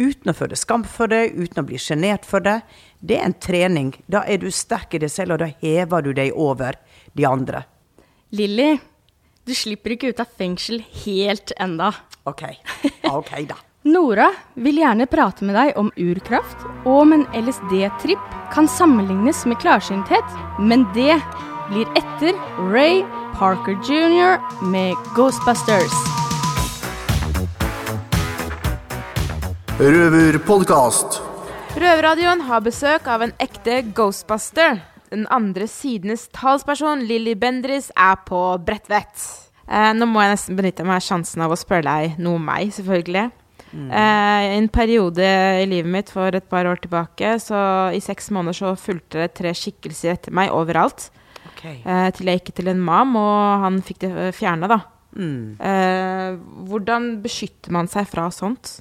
uten 0.00 0.32
å 0.32 0.36
føle 0.36 0.56
skam 0.56 0.84
for 0.88 1.10
det, 1.12 1.34
uten 1.34 1.60
å 1.60 1.66
bli 1.68 1.80
sjenert 1.80 2.24
for 2.28 2.44
det. 2.44 2.60
Det 3.00 3.18
er 3.18 3.26
en 3.26 3.36
trening. 3.36 3.90
Da 4.06 4.22
er 4.24 4.40
du 4.40 4.48
sterk 4.54 4.96
i 4.96 5.02
deg 5.02 5.12
selv, 5.12 5.36
og 5.36 5.42
da 5.42 5.50
hever 5.60 6.06
du 6.06 6.12
deg 6.16 6.32
over 6.38 6.78
de 7.12 7.26
andre. 7.28 7.66
Lilly, 8.32 8.70
du 9.44 9.52
slipper 9.58 9.96
ikke 9.96 10.14
ut 10.14 10.22
av 10.22 10.32
fengsel 10.38 10.80
helt 11.02 11.52
enda. 11.60 11.92
OK. 12.30 12.46
OK, 13.10 13.36
da. 13.50 13.58
Nora 13.82 14.28
vil 14.54 14.76
gjerne 14.78 15.08
prate 15.10 15.42
med 15.42 15.56
deg 15.58 15.72
om 15.80 15.88
urkraft, 15.98 16.60
og 16.84 17.00
om 17.00 17.14
en 17.16 17.24
LSD-tripp 17.34 18.36
kan 18.54 18.68
sammenlignes 18.70 19.40
med 19.50 19.58
klarsynthet, 19.58 20.36
men 20.62 20.84
det 20.94 21.16
blir 21.66 21.90
etter 21.98 22.38
Ray 22.70 23.00
Parker 23.34 23.74
jr. 23.82 24.38
med 24.70 24.94
Ghostbusters. 25.16 25.96
Røverpodkast. 29.82 31.18
Røverradioen 31.74 32.46
har 32.46 32.62
besøk 32.62 33.10
av 33.10 33.26
en 33.26 33.34
ekte 33.42 33.80
ghostbuster. 33.98 34.78
Den 35.10 35.26
andre 35.26 35.66
sidenes 35.66 36.28
talsperson, 36.30 37.02
Lilly 37.10 37.34
Bendris, 37.34 37.90
er 37.98 38.14
på 38.30 38.46
Bredtvet. 38.62 39.28
Eh, 39.66 39.90
nå 39.98 40.06
må 40.06 40.22
jeg 40.22 40.36
nesten 40.36 40.62
benytte 40.62 40.86
meg 40.86 41.02
av 41.02 41.06
sjansen 41.10 41.42
av 41.42 41.50
å 41.50 41.58
spørre 41.58 41.88
deg 41.90 42.20
noe 42.22 42.38
om 42.38 42.50
meg, 42.52 42.70
selvfølgelig. 42.78 43.32
Eh, 43.72 44.42
I 44.52 44.58
en 44.58 44.68
periode 44.68 45.24
i 45.62 45.66
livet 45.68 45.90
mitt 45.90 46.12
for 46.12 46.34
et 46.34 46.48
par 46.48 46.68
år 46.68 46.82
tilbake, 46.84 47.34
så 47.40 47.58
i 47.94 48.00
seks 48.04 48.30
måneder 48.34 48.58
så 48.58 48.72
fulgte 48.76 49.22
det 49.22 49.34
tre 49.38 49.54
skikkelser 49.56 50.16
etter 50.16 50.34
meg 50.36 50.52
overalt. 50.52 51.08
Okay. 51.52 51.80
Eh, 51.80 52.08
til 52.16 52.28
jeg 52.28 52.42
gikk 52.42 52.56
til 52.58 52.72
en 52.72 52.82
mam, 52.82 53.16
og 53.16 53.64
han 53.64 53.80
fikk 53.84 54.02
det 54.04 54.32
fjerna, 54.36 54.68
da. 54.70 54.80
Mm. 55.16 55.60
Eh, 55.60 56.36
hvordan 56.68 57.08
beskytter 57.24 57.74
man 57.74 57.88
seg 57.92 58.08
fra 58.08 58.28
sånt? 58.32 58.78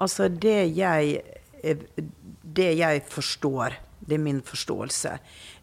Altså, 0.00 0.28
det 0.28 0.72
jeg, 0.76 1.20
eh, 1.62 1.84
det 2.42 2.72
jeg 2.80 3.04
forstår, 3.08 3.76
det 4.00 4.16
er 4.16 4.24
min 4.24 4.40
forståelse, 4.44 5.18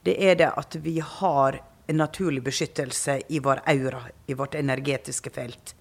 det 0.05 0.15
er 0.23 0.37
det 0.39 0.51
at 0.55 0.77
vi 0.81 0.99
har 1.01 1.59
en 1.87 2.01
naturlig 2.01 2.43
beskyttelse 2.43 3.21
i 3.31 3.39
vår 3.43 3.63
aura, 3.65 4.03
i 4.27 4.35
vårt 4.35 4.55
energetiske 4.59 5.31
felt. 5.33 5.73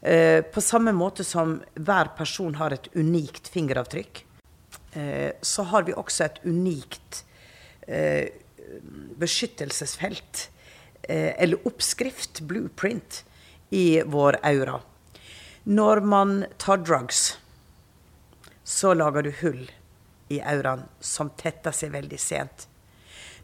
Eh, 0.00 0.42
på 0.42 0.60
samme 0.60 0.92
måte 0.94 1.24
som 1.24 1.58
hver 1.74 2.12
person 2.18 2.54
har 2.54 2.74
et 2.74 2.88
unikt 2.94 3.48
fingeravtrykk, 3.50 4.24
eh, 4.92 5.32
så 5.42 5.62
har 5.72 5.88
vi 5.88 5.96
også 5.96 6.24
et 6.24 6.38
unikt 6.44 7.24
eh, 7.88 8.28
beskyttelsesfelt, 9.18 10.50
eh, 11.02 11.32
eller 11.42 11.66
oppskrift, 11.66 12.40
blueprint, 12.40 13.24
i 13.70 14.02
vår 14.06 14.38
aura. 14.42 14.80
Når 15.64 16.00
man 16.00 16.44
tar 16.56 16.76
drugs, 16.76 17.38
så 18.64 18.94
lager 18.94 19.22
du 19.22 19.32
hull 19.42 19.66
i 20.28 20.40
auraen 20.40 20.86
som 21.00 21.30
tetter 21.36 21.72
seg 21.72 21.92
veldig 21.92 22.20
sent. 22.20 22.68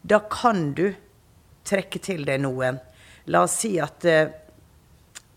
Da 0.01 0.21
kan 0.31 0.73
du 0.77 0.95
trekke 1.65 2.01
til 2.01 2.25
deg 2.29 2.43
noen. 2.45 2.79
La 3.33 3.45
oss 3.45 3.59
si 3.63 3.75
at 3.81 4.05
eh, 4.09 4.33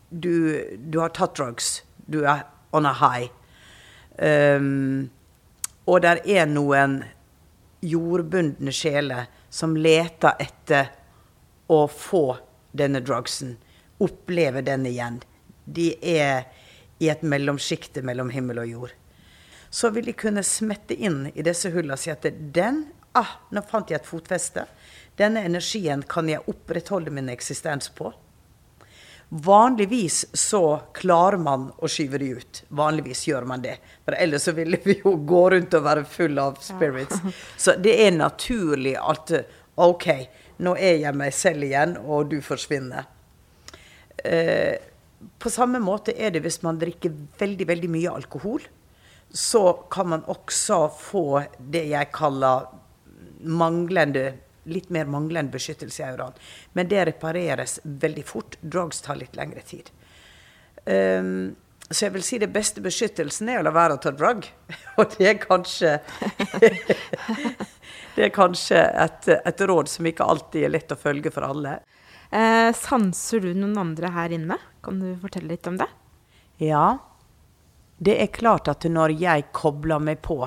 du, 0.08 0.64
du 0.78 0.98
har 0.98 1.14
tatt 1.16 1.36
drugs. 1.36 1.82
Du 2.06 2.22
er 2.24 2.44
on 2.72 2.86
a 2.86 2.94
high. 3.00 3.30
Um, 4.18 5.10
og 5.88 6.02
der 6.04 6.20
er 6.26 6.48
noen 6.50 7.00
jordbundne 7.84 8.74
sjeler 8.74 9.28
som 9.50 9.76
leter 9.78 10.36
etter 10.42 10.90
å 11.70 11.84
få 11.88 12.24
denne 12.76 13.00
drugsen. 13.04 13.56
Oppleve 14.02 14.64
den 14.66 14.86
igjen. 14.88 15.20
De 15.64 15.92
er 16.02 16.48
i 16.98 17.12
et 17.12 17.22
mellomsjikte 17.22 18.02
mellom 18.02 18.32
himmel 18.34 18.64
og 18.64 18.72
jord 18.72 18.96
så 19.70 19.90
vil 19.90 20.04
de 20.04 20.12
kunne 20.12 20.42
smette 20.42 20.94
inn 20.94 21.26
i 21.34 21.44
disse 21.44 21.70
hullene 21.72 21.96
og 21.96 22.00
si 22.00 22.12
at 22.12 22.26
den 22.54 22.86
ah, 23.18 23.38
Nå 23.50 23.62
fant 23.66 23.90
jeg 23.90 24.00
et 24.00 24.08
fotfeste. 24.08 24.64
Denne 25.18 25.42
energien 25.48 26.04
kan 26.06 26.28
jeg 26.30 26.44
opprettholde 26.46 27.10
min 27.10 27.30
eksistens 27.32 27.90
på. 27.90 28.12
Vanligvis 29.28 30.22
så 30.32 30.80
klarer 30.96 31.36
man 31.40 31.68
å 31.76 31.88
skyve 31.90 32.20
de 32.22 32.30
ut. 32.38 32.62
Vanligvis 32.72 33.26
gjør 33.28 33.44
man 33.50 33.64
det. 33.64 33.76
For 34.06 34.16
ellers 34.16 34.46
så 34.48 34.54
ville 34.56 34.80
vi 34.84 34.96
jo 35.02 35.12
gå 35.28 35.42
rundt 35.52 35.76
og 35.76 35.84
være 35.84 36.06
full 36.08 36.40
av 36.40 36.56
spirits. 36.64 37.20
Så 37.60 37.76
det 37.76 37.98
er 38.06 38.16
naturlig 38.16 38.96
at 38.96 39.34
OK, 39.78 40.08
nå 40.64 40.72
er 40.80 41.02
jeg 41.02 41.20
meg 41.20 41.36
selv 41.36 41.68
igjen, 41.68 41.98
og 42.00 42.32
du 42.32 42.40
forsvinner. 42.42 43.04
Eh, 44.24 44.80
på 45.38 45.52
samme 45.52 45.78
måte 45.82 46.16
er 46.16 46.32
det 46.32 46.42
hvis 46.46 46.62
man 46.64 46.80
drikker 46.80 47.12
veldig, 47.38 47.68
veldig 47.68 47.92
mye 47.92 48.16
alkohol 48.16 48.64
så 49.30 49.72
kan 49.90 50.08
man 50.08 50.24
også 50.26 50.88
få 50.98 51.42
det 51.58 51.84
jeg 51.90 52.12
kaller 52.14 52.68
manglende 53.44 54.32
litt 54.68 54.90
mer 54.94 55.08
manglende 55.10 55.52
beskyttelse 55.54 56.02
i 56.02 56.06
auraen. 56.10 56.36
Men 56.72 56.90
det 56.90 57.06
repareres 57.10 57.78
veldig 57.84 58.24
fort. 58.26 58.58
Drugs 58.60 59.00
tar 59.04 59.18
litt 59.20 59.36
lengre 59.38 59.64
tid. 59.66 59.90
Um, 60.84 61.56
Så 61.90 62.04
jeg 62.04 62.12
vil 62.18 62.24
si 62.24 62.38
det 62.38 62.50
beste 62.52 62.82
beskyttelsen 62.84 63.48
er 63.48 63.62
å 63.62 63.64
la 63.64 63.72
være 63.72 63.94
å 63.96 64.00
ta 64.02 64.10
drug. 64.12 64.44
Og 65.00 65.14
det 65.16 65.28
er 65.30 65.38
kanskje 65.40 65.94
Det 68.14 68.26
er 68.26 68.32
kanskje 68.34 68.82
et, 68.82 69.28
et 69.38 69.60
råd 69.70 69.88
som 69.88 70.06
ikke 70.10 70.26
alltid 70.26 70.66
er 70.66 70.74
lett 70.74 70.92
å 70.92 70.98
følge 71.00 71.30
for 71.32 71.46
alle. 71.46 71.78
Eh, 72.28 72.70
sanser 72.76 73.40
du 73.40 73.52
noen 73.54 73.78
andre 73.78 74.10
her 74.12 74.34
inne? 74.36 74.58
Kan 74.84 74.98
du 75.00 75.14
fortelle 75.22 75.54
litt 75.54 75.68
om 75.70 75.78
det? 75.80 75.86
Ja. 76.60 76.98
Det 77.98 78.18
er 78.20 78.34
klart 78.34 78.68
at 78.68 78.84
når 78.90 79.14
jeg 79.22 79.48
kobler 79.56 80.02
meg 80.02 80.20
på, 80.22 80.42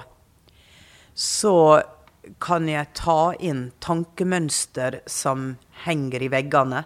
så 1.16 1.56
kan 2.40 2.68
jeg 2.70 2.94
ta 2.98 3.34
inn 3.40 3.72
tankemønster 3.82 5.02
som 5.10 5.56
henger 5.86 6.22
i 6.22 6.30
veggene. 6.34 6.84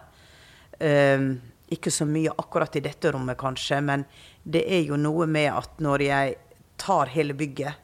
Eh, 0.78 1.28
ikke 1.68 1.90
så 1.90 2.06
mye 2.06 2.32
akkurat 2.38 2.76
i 2.76 2.82
dette 2.84 3.10
rommet, 3.12 3.38
kanskje, 3.38 3.80
men 3.82 4.04
det 4.46 4.62
er 4.70 4.84
jo 4.86 4.98
noe 5.00 5.26
med 5.26 5.50
at 5.50 5.80
når 5.82 6.04
jeg 6.06 6.36
tar 6.78 7.10
hele 7.10 7.34
bygget, 7.34 7.74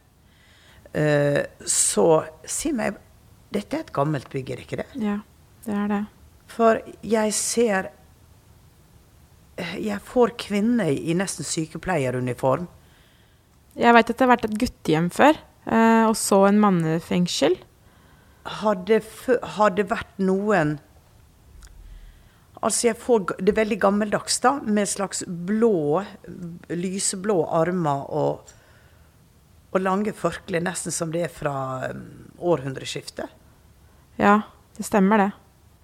uh, 0.94 1.40
så 1.66 2.06
Si 2.44 2.72
meg 2.76 2.98
Dette 3.52 3.76
er 3.76 3.82
et 3.84 3.92
gammelt 3.92 4.30
bygg, 4.32 4.50
er 4.50 4.60
det 4.60 4.64
ikke 4.64 4.78
det? 4.80 4.86
Ja, 5.02 5.18
det 5.66 5.74
er 5.76 5.88
det. 5.90 6.02
For 6.48 6.78
jeg 7.04 7.34
ser 7.36 7.90
Jeg 9.76 10.00
får 10.08 10.32
kvinner 10.40 10.88
i 10.88 11.12
nesten 11.12 11.44
sykepleieruniform. 11.44 12.64
Jeg 13.76 13.94
veit 13.94 14.08
at 14.08 14.16
det 14.16 14.24
har 14.24 14.30
vært 14.30 14.46
et 14.48 14.56
guttehjem 14.62 15.10
før, 15.12 15.36
og 16.08 16.16
så 16.18 16.46
en 16.48 16.60
mannefengsel. 16.60 17.58
Det, 18.86 19.02
fø- 19.06 19.38
vært 19.86 20.18
noen 20.18 20.80
Altså, 22.62 22.86
jeg 22.92 22.96
får 23.02 23.24
det 23.42 23.56
veldig 23.56 23.78
gammeldags, 23.82 24.36
da, 24.38 24.52
med 24.62 24.86
slags 24.86 25.24
blå, 25.26 26.04
lyseblå 26.70 27.40
armer 27.50 28.04
og, 28.14 28.52
og 29.74 29.80
lange 29.82 30.12
forklær, 30.14 30.62
nesten 30.62 30.94
som 30.94 31.10
det 31.10 31.24
er 31.26 31.32
fra 31.34 31.54
um, 31.90 32.04
århundreskiftet. 32.38 33.26
Ja, 34.14 34.36
det 34.76 34.86
stemmer 34.86 35.18
det. 35.24 35.30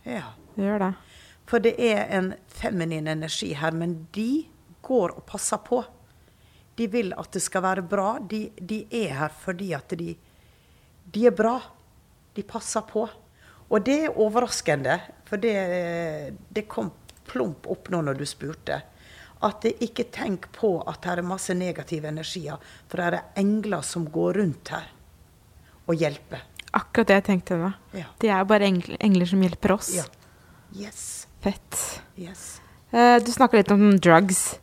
Ja. 0.07 0.23
Det 0.55 0.69
gjør 0.69 0.85
det. 0.85 0.93
For 1.51 1.63
det 1.67 1.75
er 1.83 2.05
en 2.15 2.33
feminin 2.47 3.11
energi 3.11 3.53
her, 3.59 3.75
men 3.75 4.07
de 4.15 4.47
går 4.87 5.17
og 5.19 5.27
passer 5.27 5.59
på. 5.67 5.83
De 6.79 6.87
vil 6.91 7.11
at 7.19 7.33
det 7.35 7.43
skal 7.43 7.65
være 7.65 7.85
bra. 7.87 8.19
De, 8.23 8.45
de 8.55 8.85
er 9.01 9.17
her 9.19 9.35
fordi 9.35 9.73
at 9.77 9.97
de, 9.99 10.13
de 11.15 11.27
er 11.27 11.35
bra. 11.35 11.57
De 12.37 12.45
passer 12.47 12.85
på. 12.87 13.09
Og 13.69 13.85
det 13.85 13.97
er 14.07 14.15
overraskende, 14.17 14.95
for 15.29 15.41
det, 15.43 15.57
det 16.55 16.65
kom 16.71 16.93
plump 17.29 17.67
opp 17.69 17.91
nå 17.93 18.01
når 18.07 18.21
du 18.21 18.25
spurte. 18.29 18.79
At 19.45 19.61
det 19.63 19.77
ikke 19.85 20.09
tenk 20.15 20.49
på 20.55 20.79
at 20.89 21.03
det 21.05 21.19
er 21.19 21.27
masse 21.27 21.55
negative 21.55 22.09
energier, 22.11 22.57
for 22.89 22.99
det 23.03 23.19
er 23.21 23.43
engler 23.43 23.85
som 23.87 24.07
går 24.11 24.41
rundt 24.41 24.73
her 24.75 24.89
og 25.89 26.01
hjelper. 26.01 26.47
Akkurat 26.79 27.11
det 27.11 27.19
jeg 27.21 27.27
tenkte 27.29 27.59
nå. 27.61 27.69
Ja. 27.97 28.09
De 28.21 28.33
er 28.33 28.49
bare 28.49 28.67
engler, 28.69 28.99
engler 29.05 29.29
som 29.29 29.45
hjelper 29.45 29.77
oss. 29.77 29.93
Ja. 29.97 30.05
Yes. 30.77 31.27
Fett. 31.45 31.79
Yes. 32.19 32.59
Eh, 32.91 33.17
du 33.25 33.31
snakker 33.33 33.61
litt 33.61 33.71
om 33.73 33.85
drugs. 34.01 34.59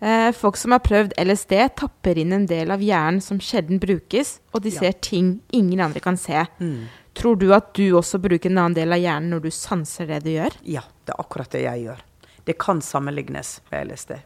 Eh, 0.00 0.30
folk 0.32 0.56
som 0.56 0.72
har 0.72 0.80
prøvd 0.84 1.12
LSD, 1.18 1.54
tapper 1.76 2.18
inn 2.18 2.32
en 2.32 2.46
del 2.46 2.70
av 2.74 2.80
hjernen 2.80 3.20
som 3.22 3.38
sjelden 3.42 3.80
brukes, 3.82 4.38
og 4.54 4.62
de 4.62 4.70
Ja. 4.70 4.80
ser 4.80 4.92
ting 4.92 5.40
ingen 5.52 5.80
andre 5.80 6.00
kan 6.00 6.16
se. 6.16 6.46
Mm. 6.60 6.86
Tror 7.14 7.38
du 7.38 7.52
at 7.54 7.72
du 7.74 7.92
også 7.96 8.18
bruker 8.20 8.50
en 8.50 8.58
annen 8.58 8.74
del 8.74 8.92
av 8.92 8.98
hjernen 9.00 9.30
når 9.30 9.42
du 9.42 9.50
sanser 9.50 10.06
det 10.06 10.22
du 10.24 10.30
gjør? 10.30 10.52
Ja, 10.64 10.82
det 11.06 11.14
er 11.14 11.22
akkurat 11.22 11.50
det 11.50 11.62
jeg 11.62 11.84
gjør. 11.86 12.00
Det 12.44 12.58
kan 12.58 12.80
sammenlignes 12.80 13.60
med 13.70 13.88
LSD. 13.88 14.18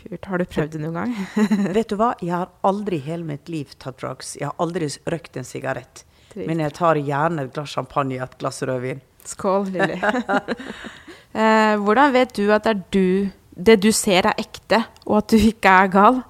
Kult. 0.00 0.24
Har 0.24 0.38
du 0.38 0.44
prøvd 0.44 0.70
det 0.72 0.80
noen 0.80 0.94
gang? 0.94 1.14
Vet 1.76 1.88
du 1.88 1.96
hva? 1.96 2.14
Jeg 2.20 2.30
har 2.32 2.48
aldri 2.64 2.96
i 2.96 3.04
hele 3.04 3.24
mitt 3.24 3.48
liv 3.48 3.66
tatt 3.78 3.98
drugs. 4.00 4.36
Jeg 4.40 4.48
har 4.48 4.54
aldri 4.58 4.88
røykt 5.06 5.36
en 5.36 5.44
sigarett. 5.44 6.04
Men 6.34 6.58
jeg 6.62 6.72
tar 6.78 6.94
gjerne 6.96 7.42
et 7.44 7.52
glass 7.52 7.70
champagne 7.74 8.16
og 8.20 8.28
et 8.28 8.38
glass 8.38 8.62
rødvin. 8.62 9.00
Skål, 9.26 9.66
Lilly. 9.74 9.98
eh, 11.34 11.74
hvordan 11.76 12.12
vet 12.14 12.32
du 12.38 12.50
at 12.54 12.64
det 12.64 12.70
er 12.76 12.82
du 12.94 13.30
det 13.50 13.80
du 13.82 13.90
ser 13.92 14.28
er 14.30 14.38
ekte, 14.40 14.84
og 15.06 15.20
at 15.20 15.32
du 15.32 15.36
ikke 15.50 15.72
er 15.82 15.90
gal? 15.92 16.20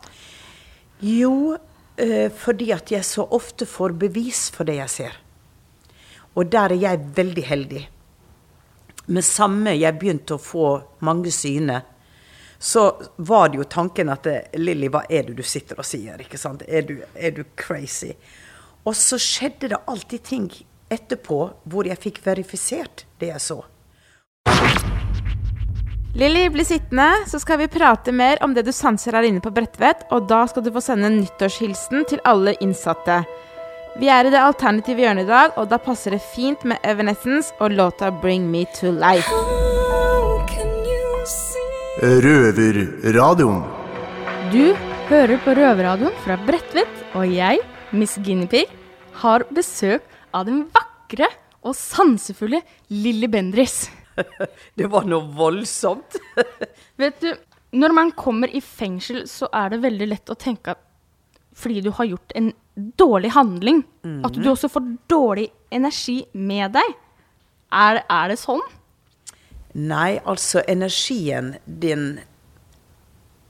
Jo, 1.04 1.56
eh, 1.96 2.28
fordi 2.32 2.72
at 2.72 2.90
jeg 2.92 3.04
så 3.04 3.26
ofte 3.30 3.66
får 3.68 3.96
bevis 4.00 4.48
for 4.54 4.68
det 4.68 4.78
jeg 4.80 4.90
ser. 4.90 5.16
Og 6.34 6.50
der 6.52 6.74
er 6.74 6.80
jeg 6.80 7.06
veldig 7.16 7.44
heldig. 7.46 7.86
Med 9.10 9.26
samme 9.26 9.74
jeg 9.74 9.98
begynte 9.98 10.36
å 10.36 10.42
få 10.42 10.66
mange 11.06 11.32
syne, 11.34 11.80
så 12.60 12.90
var 13.16 13.48
det 13.48 13.56
jo 13.62 13.64
tanken 13.64 14.12
at 14.12 14.26
eh, 14.28 14.58
Lilly, 14.60 14.90
hva 14.92 15.06
er 15.08 15.28
det 15.28 15.38
du 15.38 15.42
sitter 15.42 15.80
og 15.80 15.88
sier? 15.88 16.20
ikke 16.20 16.38
sant? 16.38 16.62
Er 16.68 16.84
du, 16.84 16.98
er 17.14 17.32
du 17.36 17.44
crazy? 17.56 18.12
Og 18.84 18.96
så 18.96 19.16
skjedde 19.20 19.72
det 19.72 19.80
alltid 19.88 20.24
ting 20.28 20.50
etterpå 20.92 21.40
hvor 21.64 21.88
jeg 21.88 22.00
fikk 22.00 22.20
verifisert 22.26 23.06
det 23.20 23.32
jeg 23.32 23.44
så. 23.48 23.60
Lilly, 26.14 26.48
bli 26.50 26.64
sittende, 26.64 27.12
så 27.26 27.38
skal 27.38 27.60
vi 27.60 27.68
prate 27.70 28.10
mer 28.12 28.40
om 28.42 28.50
det 28.54 28.64
du 28.66 28.72
sanser 28.74 29.14
her 29.14 29.28
inne 29.28 29.42
på 29.42 29.52
Bredtvet. 29.54 30.08
Og 30.10 30.26
da 30.26 30.42
skal 30.50 30.64
du 30.66 30.72
få 30.74 30.82
sende 30.82 31.06
en 31.06 31.20
nyttårshilsen 31.20 32.02
til 32.10 32.22
alle 32.26 32.56
innsatte. 32.64 33.20
Vi 34.00 34.08
er 34.10 34.26
i 34.26 34.32
det 34.34 34.40
alternative 34.42 35.04
hjørnet 35.04 35.28
i 35.28 35.30
dag, 35.30 35.54
og 35.54 35.68
da 35.70 35.78
passer 35.78 36.16
det 36.16 36.22
fint 36.34 36.64
med 36.66 36.82
Evanescence 36.82 37.54
og 37.60 37.70
låta 37.78 38.10
'Bring 38.10 38.50
Me 38.50 38.64
To 38.80 38.90
Life'. 38.90 39.30
Røverradioen. 42.02 43.62
Du 44.50 44.74
hører 45.08 45.38
på 45.44 45.54
Røverradioen 45.54 46.18
fra 46.24 46.36
Bredtvet, 46.46 46.90
og 47.14 47.26
jeg, 47.34 47.58
Miss 47.92 48.18
Guinevere, 48.18 48.66
har 49.12 49.44
besøk 49.54 50.02
av 50.34 50.46
den 50.46 50.66
vakre 50.74 51.28
og 51.62 51.74
sansefulle 51.74 52.62
Lilly 52.88 53.26
Bendriss. 53.26 53.99
Det 54.78 54.88
var 54.90 55.06
noe 55.08 55.28
voldsomt. 55.36 56.18
Vet 57.00 57.20
du, 57.22 57.30
når 57.80 57.94
man 57.94 58.12
kommer 58.18 58.50
i 58.50 58.62
fengsel, 58.64 59.24
så 59.30 59.48
er 59.54 59.74
det 59.74 59.82
veldig 59.84 60.08
lett 60.10 60.32
å 60.32 60.38
tenke 60.38 60.74
at 60.74 60.86
fordi 61.60 61.80
du 61.82 61.90
har 61.92 62.06
gjort 62.06 62.32
en 62.38 62.52
dårlig 62.96 63.32
handling, 63.34 63.82
at 64.24 64.36
du 64.38 64.46
også 64.48 64.68
får 64.70 64.84
dårlig 65.10 65.48
energi 65.74 66.22
med 66.32 66.72
deg. 66.78 66.92
Er, 67.74 68.00
er 68.06 68.30
det 68.30 68.38
sånn? 68.40 68.62
Nei, 69.78 70.18
altså 70.24 70.62
energien 70.66 71.52
din 71.64 72.20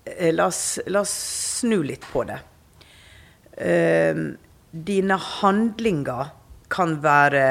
eh, 0.05 0.33
la, 0.35 0.49
oss, 0.49 0.81
la 0.87 1.05
oss 1.05 1.15
snu 1.61 1.79
litt 1.87 2.05
på 2.13 2.25
det. 2.29 2.41
Uh, 3.61 4.33
dine 4.71 5.17
handlinger 5.21 6.31
kan 6.73 6.95
være 7.05 7.47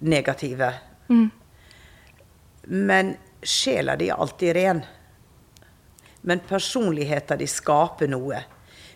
negative. 0.00 0.72
Men 2.70 3.16
sjela 3.42 3.96
di 3.96 4.08
er 4.08 4.14
alltid 4.14 4.52
ren. 4.52 4.82
Men 6.20 6.40
personligheten 6.48 7.38
di 7.38 7.46
skaper 7.50 8.06
noe. 8.08 8.44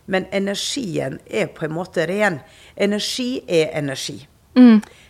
Men 0.04 0.28
energien 0.30 1.18
er 1.26 1.48
på 1.50 1.64
en 1.66 1.74
måte 1.74 2.06
ren. 2.06 2.38
Energi 2.76 3.40
er 3.48 3.72
energi. 3.78 4.20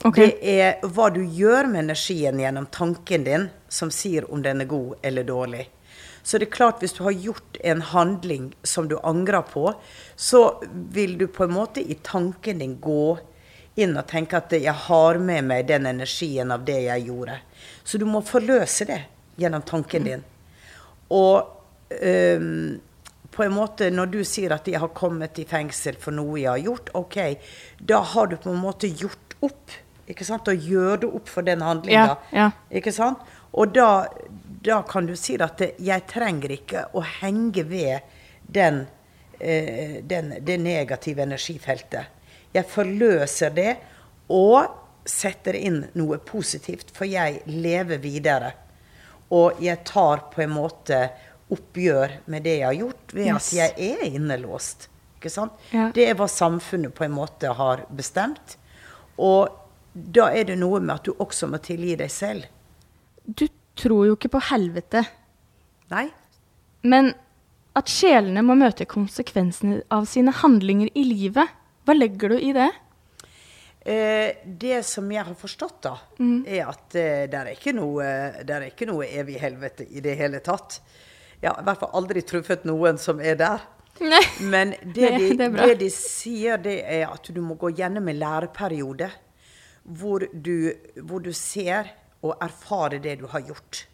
ok. 0.04 0.16
Det 0.16 0.30
er 0.54 0.86
hva 0.86 1.10
du 1.12 1.20
gjør 1.20 1.68
med 1.68 1.82
energien 1.82 2.40
gjennom 2.40 2.70
tanken 2.72 3.26
din, 3.26 3.48
som 3.68 3.90
sier 3.92 4.24
om 4.32 4.40
den 4.42 4.64
er 4.64 4.70
god 4.70 4.96
eller 5.02 5.28
dårlig. 5.28 5.66
Så 6.22 6.40
det 6.40 6.48
er 6.48 6.56
klart, 6.56 6.80
hvis 6.80 6.96
du 6.96 7.02
har 7.04 7.12
gjort 7.12 7.60
en 7.60 7.82
handling 7.84 8.54
som 8.62 8.88
du 8.88 8.96
angrer 9.02 9.44
på, 9.44 9.74
så 10.16 10.62
vil 10.72 11.18
du 11.20 11.26
på 11.28 11.44
en 11.44 11.52
måte 11.52 11.84
i 11.84 11.98
tanken 12.00 12.64
din 12.64 12.78
gå 12.80 13.18
inn 13.74 13.96
og 13.98 14.06
tenke 14.06 14.38
at 14.38 14.52
jeg 14.54 14.74
har 14.86 15.18
med 15.18 15.48
meg 15.48 15.66
den 15.68 15.88
energien 15.90 16.52
av 16.54 16.64
det 16.66 16.80
jeg 16.86 17.08
gjorde. 17.08 17.38
Så 17.84 17.98
du 17.98 18.06
må 18.06 18.22
forløse 18.24 18.86
det 18.88 19.00
gjennom 19.40 19.64
tanken 19.66 20.06
din. 20.06 20.24
Og 21.14 21.48
um, 21.90 22.80
på 23.34 23.42
en 23.42 23.54
måte, 23.54 23.90
når 23.90 24.12
du 24.12 24.20
sier 24.26 24.54
at 24.54 24.68
jeg 24.70 24.78
har 24.78 24.92
kommet 24.94 25.38
i 25.42 25.46
fengsel 25.48 25.98
for 26.00 26.14
noe 26.14 26.38
jeg 26.38 26.52
har 26.52 26.62
gjort, 26.62 26.92
ok, 26.94 27.18
da 27.82 27.98
har 28.14 28.30
du 28.30 28.36
på 28.38 28.52
en 28.52 28.62
måte 28.62 28.90
gjort 28.90 29.34
opp. 29.42 29.74
ikke 30.06 30.26
sant? 30.26 30.48
Og 30.48 30.68
gjør 30.70 31.02
du 31.02 31.08
opp 31.10 31.30
for 31.32 31.46
den 31.46 31.64
handlinga. 31.64 32.14
Ja, 32.30 32.44
ja. 32.44 32.50
Ikke 32.70 32.94
sant? 32.94 33.24
Og 33.54 33.74
da, 33.74 34.06
da 34.62 34.82
kan 34.86 35.06
du 35.06 35.14
si 35.18 35.36
at 35.42 35.62
jeg 35.62 36.06
trenger 36.10 36.54
ikke 36.54 36.86
å 36.94 37.02
henge 37.20 37.66
ved 37.66 38.06
den, 38.46 38.84
eh, 39.38 39.98
den, 40.02 40.36
det 40.40 40.58
negative 40.62 41.26
energifeltet. 41.26 42.10
Jeg 42.54 42.66
forløser 42.70 43.54
det 43.54 43.70
og 44.32 44.68
setter 45.04 45.56
inn 45.58 45.82
noe 45.98 46.16
positivt, 46.24 46.92
for 46.96 47.04
jeg 47.08 47.42
lever 47.50 47.98
videre. 48.00 48.52
Og 49.34 49.58
jeg 49.64 49.82
tar 49.84 50.22
på 50.32 50.44
en 50.44 50.54
måte 50.54 51.00
oppgjør 51.52 52.14
med 52.32 52.44
det 52.46 52.54
jeg 52.60 52.66
har 52.70 52.78
gjort, 52.78 53.12
ved 53.12 53.26
Yes. 53.26 53.48
at 53.52 53.58
jeg 53.58 53.90
er 53.98 54.04
innelåst. 54.14 54.88
Ikke 55.18 55.30
sant? 55.32 55.52
Ja. 55.72 55.90
Det 55.94 56.06
er 56.08 56.14
hva 56.16 56.28
samfunnet 56.28 56.94
på 56.96 57.04
en 57.04 57.12
måte 57.16 57.52
har 57.58 57.84
bestemt. 57.90 58.56
Og 59.18 59.48
da 59.94 60.30
er 60.34 60.44
det 60.48 60.56
noe 60.58 60.80
med 60.80 60.94
at 60.96 61.04
du 61.04 61.12
også 61.22 61.48
må 61.50 61.58
tilgi 61.62 61.96
deg 62.00 62.10
selv. 62.10 62.46
Du 63.26 63.46
tror 63.76 64.06
jo 64.08 64.16
ikke 64.16 64.32
på 64.34 64.40
helvete. 64.50 65.04
Nei? 65.92 66.08
Men 66.82 67.12
at 67.76 67.88
sjelene 67.90 68.42
må 68.46 68.54
møte 68.58 68.86
konsekvensene 68.86 69.82
av 69.94 70.04
sine 70.10 70.32
handlinger 70.32 70.90
i 70.94 71.04
livet. 71.08 71.48
Hva 71.84 71.96
legger 71.96 72.34
du 72.34 72.38
i 72.40 72.52
det? 72.56 72.70
Eh, 73.84 74.36
det 74.46 74.80
som 74.88 75.10
jeg 75.12 75.26
har 75.26 75.36
forstått, 75.36 75.82
da, 75.84 75.94
er 76.48 76.70
at 76.70 76.94
eh, 76.96 77.24
det 77.28 77.40
er 77.40 77.50
ikke 77.52 77.74
noe, 77.76 78.06
er 78.40 78.64
ikke 78.70 78.88
noe 78.88 79.04
evig 79.04 79.36
helvete 79.42 79.84
i 79.84 80.00
det 80.04 80.14
hele 80.16 80.40
tatt. 80.44 80.78
Jeg 81.42 81.50
har 81.50 81.60
i 81.60 81.66
hvert 81.66 81.82
fall 81.82 81.98
aldri 82.00 82.22
truffet 82.24 82.64
noen 82.64 82.96
som 83.00 83.20
er 83.20 83.36
der. 83.36 83.66
Nei. 84.00 84.22
Men 84.40 84.72
det, 84.96 85.10
Nei, 85.10 85.18
de, 85.20 85.36
det 85.36 85.50
det 85.58 85.74
de 85.84 85.90
sier, 85.92 86.56
det 86.64 86.78
er 86.88 87.10
at 87.10 87.28
du 87.28 87.42
må 87.44 87.58
gå 87.60 87.74
gjennom 87.76 88.08
en 88.08 88.20
læreperiode 88.22 89.10
hvor 89.84 90.24
du, 90.32 90.72
hvor 91.04 91.20
du 91.20 91.34
ser 91.36 91.92
og 92.24 92.38
erfarer 92.40 93.02
det 93.04 93.18
du 93.20 93.26
har 93.28 93.44
gjort. 93.44 93.84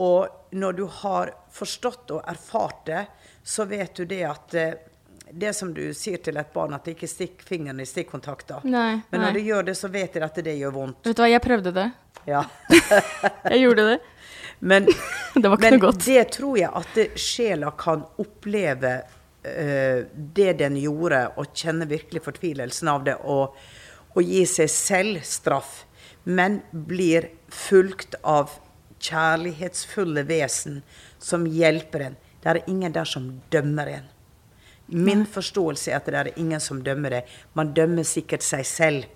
Og 0.00 0.56
når 0.56 0.80
du 0.80 0.86
har 1.04 1.34
forstått 1.54 2.10
og 2.16 2.24
erfart 2.26 2.86
det, 2.88 3.04
så 3.44 3.68
vet 3.68 3.94
du 3.94 4.08
det 4.08 4.22
at 4.26 4.56
eh, 4.58 4.74
det 5.32 5.52
som 5.56 5.74
du 5.74 5.82
sier 5.96 6.20
til 6.22 6.36
et 6.36 6.52
barn, 6.52 6.74
at 6.76 6.88
ikke 6.90 7.08
stikk 7.08 7.42
fingeren 7.46 7.80
i 7.80 7.86
stikkontakta. 7.88 8.60
Nei, 8.64 9.00
Men 9.10 9.20
når 9.20 9.30
nei. 9.30 9.36
du 9.40 9.48
gjør 9.48 9.68
det, 9.70 9.74
så 9.78 9.88
vet 9.92 10.12
dere 10.14 10.28
at 10.28 10.40
det 10.44 10.56
gjør 10.58 10.74
vondt. 10.74 11.00
Vet 11.06 11.16
du 11.16 11.22
hva, 11.22 11.30
jeg 11.32 11.44
prøvde 11.44 11.72
det. 11.74 11.88
Ja. 12.28 12.44
Jeg 13.50 13.60
gjorde 13.60 13.84
det. 13.90 13.98
Men, 14.64 14.86
Det 15.34 15.50
men 15.60 15.80
det 16.06 16.22
tror 16.32 16.56
jeg 16.56 16.70
at 16.72 17.18
sjela 17.20 17.72
kan 17.76 18.04
oppleve 18.22 18.92
uh, 19.02 20.06
det 20.14 20.52
den 20.62 20.78
gjorde, 20.80 21.20
og 21.36 21.52
kjenne 21.52 21.88
virkelig 21.90 22.22
fortvilelsen 22.24 22.88
av 22.88 23.04
det, 23.04 23.18
og, 23.28 23.58
og 24.14 24.22
gi 24.22 24.44
seg 24.48 24.70
selv 24.72 25.26
straff, 25.26 25.82
men 26.24 26.62
blir 26.72 27.28
fulgt 27.52 28.16
av 28.22 28.54
kjærlighetsfulle 29.04 30.24
vesen 30.30 30.80
som 31.20 31.44
hjelper 31.44 32.08
en. 32.08 32.18
Det 32.40 32.54
er 32.54 32.62
ingen 32.70 32.94
der 32.94 33.08
som 33.08 33.28
dømmer 33.52 33.90
en. 33.98 34.08
Min 34.88 35.24
forståelse 35.26 35.92
er 35.92 36.00
at 36.00 36.08
det 36.10 36.18
er 36.20 36.32
ingen 36.40 36.60
som 36.60 36.82
dømmer 36.84 37.18
deg. 37.18 37.36
Man 37.56 37.72
dømmer 37.76 38.04
sikkert 38.06 38.44
seg 38.44 38.66
selv. 38.68 39.06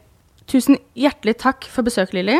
Tusen 0.48 0.78
hjertelig 0.96 1.36
takk 1.42 1.66
for 1.68 1.84
besøket, 1.84 2.16
Lilly. 2.16 2.38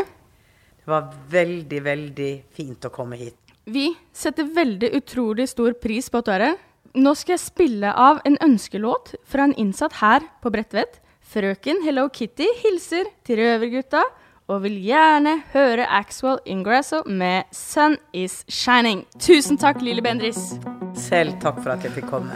Det 0.79 0.89
var 0.89 1.11
veldig, 1.29 1.81
veldig 1.85 2.31
fint 2.55 2.87
å 2.87 2.93
komme 2.93 3.19
hit. 3.19 3.37
Vi 3.69 3.91
setter 4.15 4.47
veldig 4.49 4.89
utrolig 4.97 5.45
stor 5.51 5.75
pris 5.77 6.09
på 6.09 6.23
at 6.23 6.25
du 6.25 6.33
er 6.33 6.45
her. 6.47 6.57
Nå 6.97 7.13
skal 7.13 7.35
jeg 7.35 7.43
spille 7.43 7.91
av 7.93 8.23
en 8.25 8.39
ønskelåt 8.41 9.13
fra 9.29 9.45
en 9.45 9.53
innsatt 9.61 9.99
her 9.99 10.25
på 10.41 10.49
Bredtvet. 10.49 10.97
Frøken 11.29 11.83
Hello 11.85 12.07
Kitty 12.09 12.47
hilser 12.63 13.11
til 13.27 13.37
Røvergutta 13.37 14.01
og 14.49 14.63
vil 14.65 14.79
gjerne 14.81 15.35
høre 15.53 15.85
Axwell 15.99 16.39
Ingrasso 16.45 17.03
med 17.05 17.43
'Sun 17.53 17.97
Is 18.13 18.43
Shining'. 18.49 19.05
Tusen 19.19 19.57
takk, 19.57 19.81
Lille 19.81 20.01
Bendris. 20.01 20.55
Selv 20.95 21.39
takk 21.41 21.61
for 21.63 21.69
at 21.71 21.83
jeg 21.83 21.91
fikk 21.91 22.09
komme. 22.09 22.33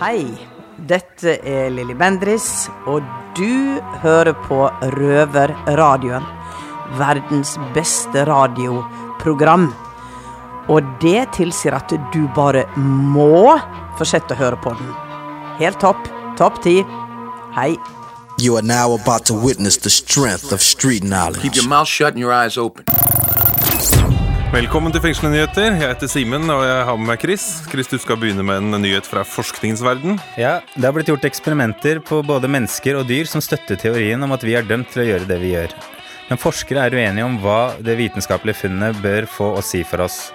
Hei, 0.00 0.38
dette 0.88 1.38
er 1.46 1.70
Lilly 1.70 1.94
Bendris, 1.94 2.70
og 2.86 3.02
du 3.36 3.80
hører 4.02 4.32
på 4.32 4.68
Røverradioen. 4.98 6.26
Verdens 6.98 7.58
beste 7.74 8.24
radioprogram. 8.24 9.74
Og 10.68 10.82
det 11.00 11.32
tilsier 11.32 11.74
at 11.74 11.92
du 12.12 12.28
bare 12.34 12.64
må 12.76 13.58
fortsette 13.98 14.34
å 14.34 14.40
høre 14.42 14.56
på 14.56 14.74
den. 14.78 14.90
Helt 15.58 15.80
topp. 15.80 16.08
Topp 16.36 16.62
ti. 16.62 16.84
Hei. 17.54 17.97
You 18.40 18.56
are 18.56 18.62
now 18.62 18.94
about 18.94 19.24
to 19.26 19.34
witness 19.34 19.76
the 19.76 19.90
strength 19.90 20.52
of 20.52 20.60
street 20.62 21.02
knowledge. 21.02 21.42
Keep 21.42 21.56
your 21.56 21.68
mouth 21.68 21.88
shut 21.88 22.14
and 22.14 22.20
your 22.20 22.32
eyes 22.32 22.56
open. 22.56 22.84
Velkommen 24.52 24.92
til 24.94 25.02
Fengslende 25.04 25.34
nyheter. 25.36 25.66
Jeg 25.74 25.80
heter 25.82 26.08
Simen, 26.08 26.46
og 26.50 26.62
jeg 26.64 26.84
har 26.88 26.96
med 26.96 27.10
meg 27.10 27.20
Chris. 27.20 27.44
Chris, 27.68 27.90
du 27.90 27.98
skal 28.00 28.16
begynne 28.16 28.44
med 28.46 28.62
en 28.62 28.78
nyhet 28.80 29.06
fra 29.10 29.24
forskningsverden. 29.26 30.20
Ja, 30.40 30.60
Det 30.76 30.86
har 30.86 30.94
blitt 30.96 31.10
gjort 31.10 31.26
eksperimenter 31.28 32.00
på 32.00 32.22
både 32.24 32.48
mennesker 32.48 33.00
og 33.00 33.08
dyr 33.10 33.26
som 33.26 33.42
støtter 33.44 33.76
teorien 33.76 34.22
om 34.22 34.32
at 34.32 34.46
vi 34.46 34.54
er 34.54 34.62
dømt 34.62 34.94
til 34.94 35.02
å 35.02 35.08
gjøre 35.10 35.28
det 35.28 35.40
vi 35.42 35.52
gjør. 35.56 35.74
Men 36.30 36.38
forskere 36.40 36.86
er 36.86 36.94
uenige 36.94 37.26
om 37.26 37.38
hva 37.42 37.74
det 37.82 37.98
vitenskapelige 37.98 38.62
funnet 38.62 39.02
bør 39.02 39.26
få 39.26 39.52
å 39.58 39.64
si 39.64 39.82
for 39.82 40.06
oss. 40.06 40.28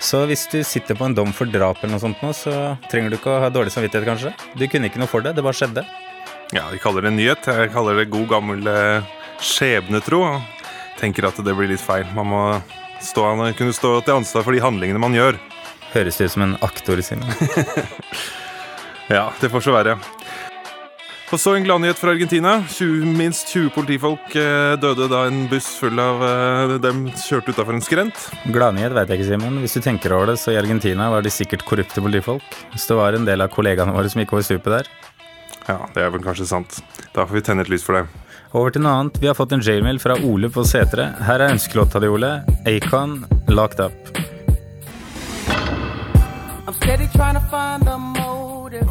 Så 0.00 0.22
hvis 0.30 0.46
du 0.46 0.60
sitter 0.62 0.94
på 0.94 1.04
en 1.08 1.14
dom 1.14 1.32
for 1.34 1.50
drap 1.50 1.82
eller 1.82 1.96
noe 1.96 2.06
sånt 2.06 2.22
nå, 2.22 2.30
så 2.30 2.76
trenger 2.88 3.10
du 3.10 3.18
ikke 3.18 3.34
å 3.34 3.40
ha 3.42 3.50
dårlig 3.50 3.74
samvittighet, 3.74 4.06
kanskje. 4.06 4.36
Du 4.54 4.68
kunne 4.70 4.86
ikke 4.86 5.02
noe 5.02 5.10
for 5.10 5.26
det, 5.26 5.34
det 5.34 5.42
bare 5.42 5.58
skjedde. 5.58 5.82
Ja, 6.52 6.68
Vi 6.72 6.78
kaller 6.80 7.04
det 7.04 7.12
nyhet. 7.12 7.44
Jeg 7.44 7.72
kaller 7.74 7.98
det 7.98 8.08
god 8.12 8.28
gammel 8.30 8.66
eh, 8.72 9.04
skjebnetro. 9.44 10.22
Tenker 10.98 11.28
at 11.28 11.36
det 11.44 11.54
blir 11.54 11.68
litt 11.68 11.84
feil. 11.84 12.08
Man 12.16 12.30
må 12.30 12.42
stå, 13.04 13.28
kunne 13.58 13.76
stå 13.76 13.98
til 14.00 14.16
ansvar 14.16 14.46
for 14.46 14.56
de 14.56 14.62
handlingene 14.64 15.02
man 15.02 15.16
gjør. 15.16 15.36
Høres 15.92 16.18
det 16.20 16.28
ut 16.28 16.36
som 16.36 16.46
en 16.48 16.58
aktor, 16.64 17.00
Simen? 17.04 17.28
Ja, 19.08 19.30
det 19.40 19.48
får 19.48 19.62
så 19.64 19.72
være. 19.72 19.94
Og 21.32 21.40
så 21.40 21.54
en 21.56 21.64
gladnyhet 21.64 21.96
fra 21.96 22.12
Argentina. 22.12 22.58
20, 22.72 23.06
minst 23.16 23.48
20 23.54 23.70
politifolk 23.72 24.34
eh, 24.36 24.74
døde 24.80 25.06
da 25.08 25.22
en 25.28 25.46
buss 25.48 25.68
full 25.80 25.96
av 26.00 26.24
eh, 26.24 26.74
dem 26.84 27.06
kjørte 27.16 27.54
utafor 27.54 27.76
en 27.76 27.84
skrent. 27.84 28.20
Gladnyhet 28.52 28.92
vet 28.96 29.12
jeg 29.12 29.20
ikke, 29.20 29.30
Simon. 29.30 29.56
Hvis 29.64 29.76
du 29.76 29.80
tenker 29.84 30.12
over 30.16 30.32
det, 30.32 30.38
så 30.40 30.52
i 30.52 30.60
Argentina 30.60 31.08
var 31.12 31.24
de 31.24 31.32
sikkert 31.32 31.64
korrupte 31.68 32.04
politifolk. 32.04 32.60
Hvis 32.74 32.84
det 32.88 32.96
var 33.00 33.16
en 33.16 33.28
del 33.28 33.44
av 33.44 33.52
kollegaene 33.52 33.96
våre 33.96 34.12
som 34.12 34.20
gikk 34.20 34.36
over 34.36 34.44
stupet 34.44 34.76
der. 34.76 34.92
Ja, 35.68 35.78
det 35.94 36.02
er 36.02 36.10
vel 36.14 36.24
kanskje 36.24 36.48
sant. 36.48 36.80
Da 37.14 37.26
får 37.26 37.40
vi 37.40 37.44
tenne 37.50 37.64
et 37.66 37.72
lys 37.72 37.84
for 37.84 37.98
det. 37.98 38.06
Over 38.56 38.72
til 38.72 38.82
noe 38.84 38.94
annet. 39.02 39.18
Vi 39.20 39.28
har 39.28 39.36
fått 39.36 39.52
en 39.52 39.60
jailmail 39.64 40.00
fra 40.00 40.16
Ole 40.24 40.48
på 40.52 40.64
Setre. 40.64 41.10
Her 41.26 41.44
er 41.44 41.52
ønskelåta 41.52 42.00
di, 42.00 42.08
Ole. 42.08 42.38
Acon, 42.64 43.20
Locked 43.52 43.84
Up. 43.84 43.92
I'm 46.66 46.74
steady 46.80 47.08
trying 47.12 47.36
to 47.36 47.44
find 47.52 47.84
the 47.84 47.98
motive. 47.98 48.88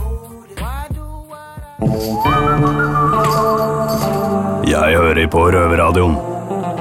Jeg 4.68 4.98
hører 4.98 5.28
på 5.28 5.44
Røverradioen. 5.52 6.16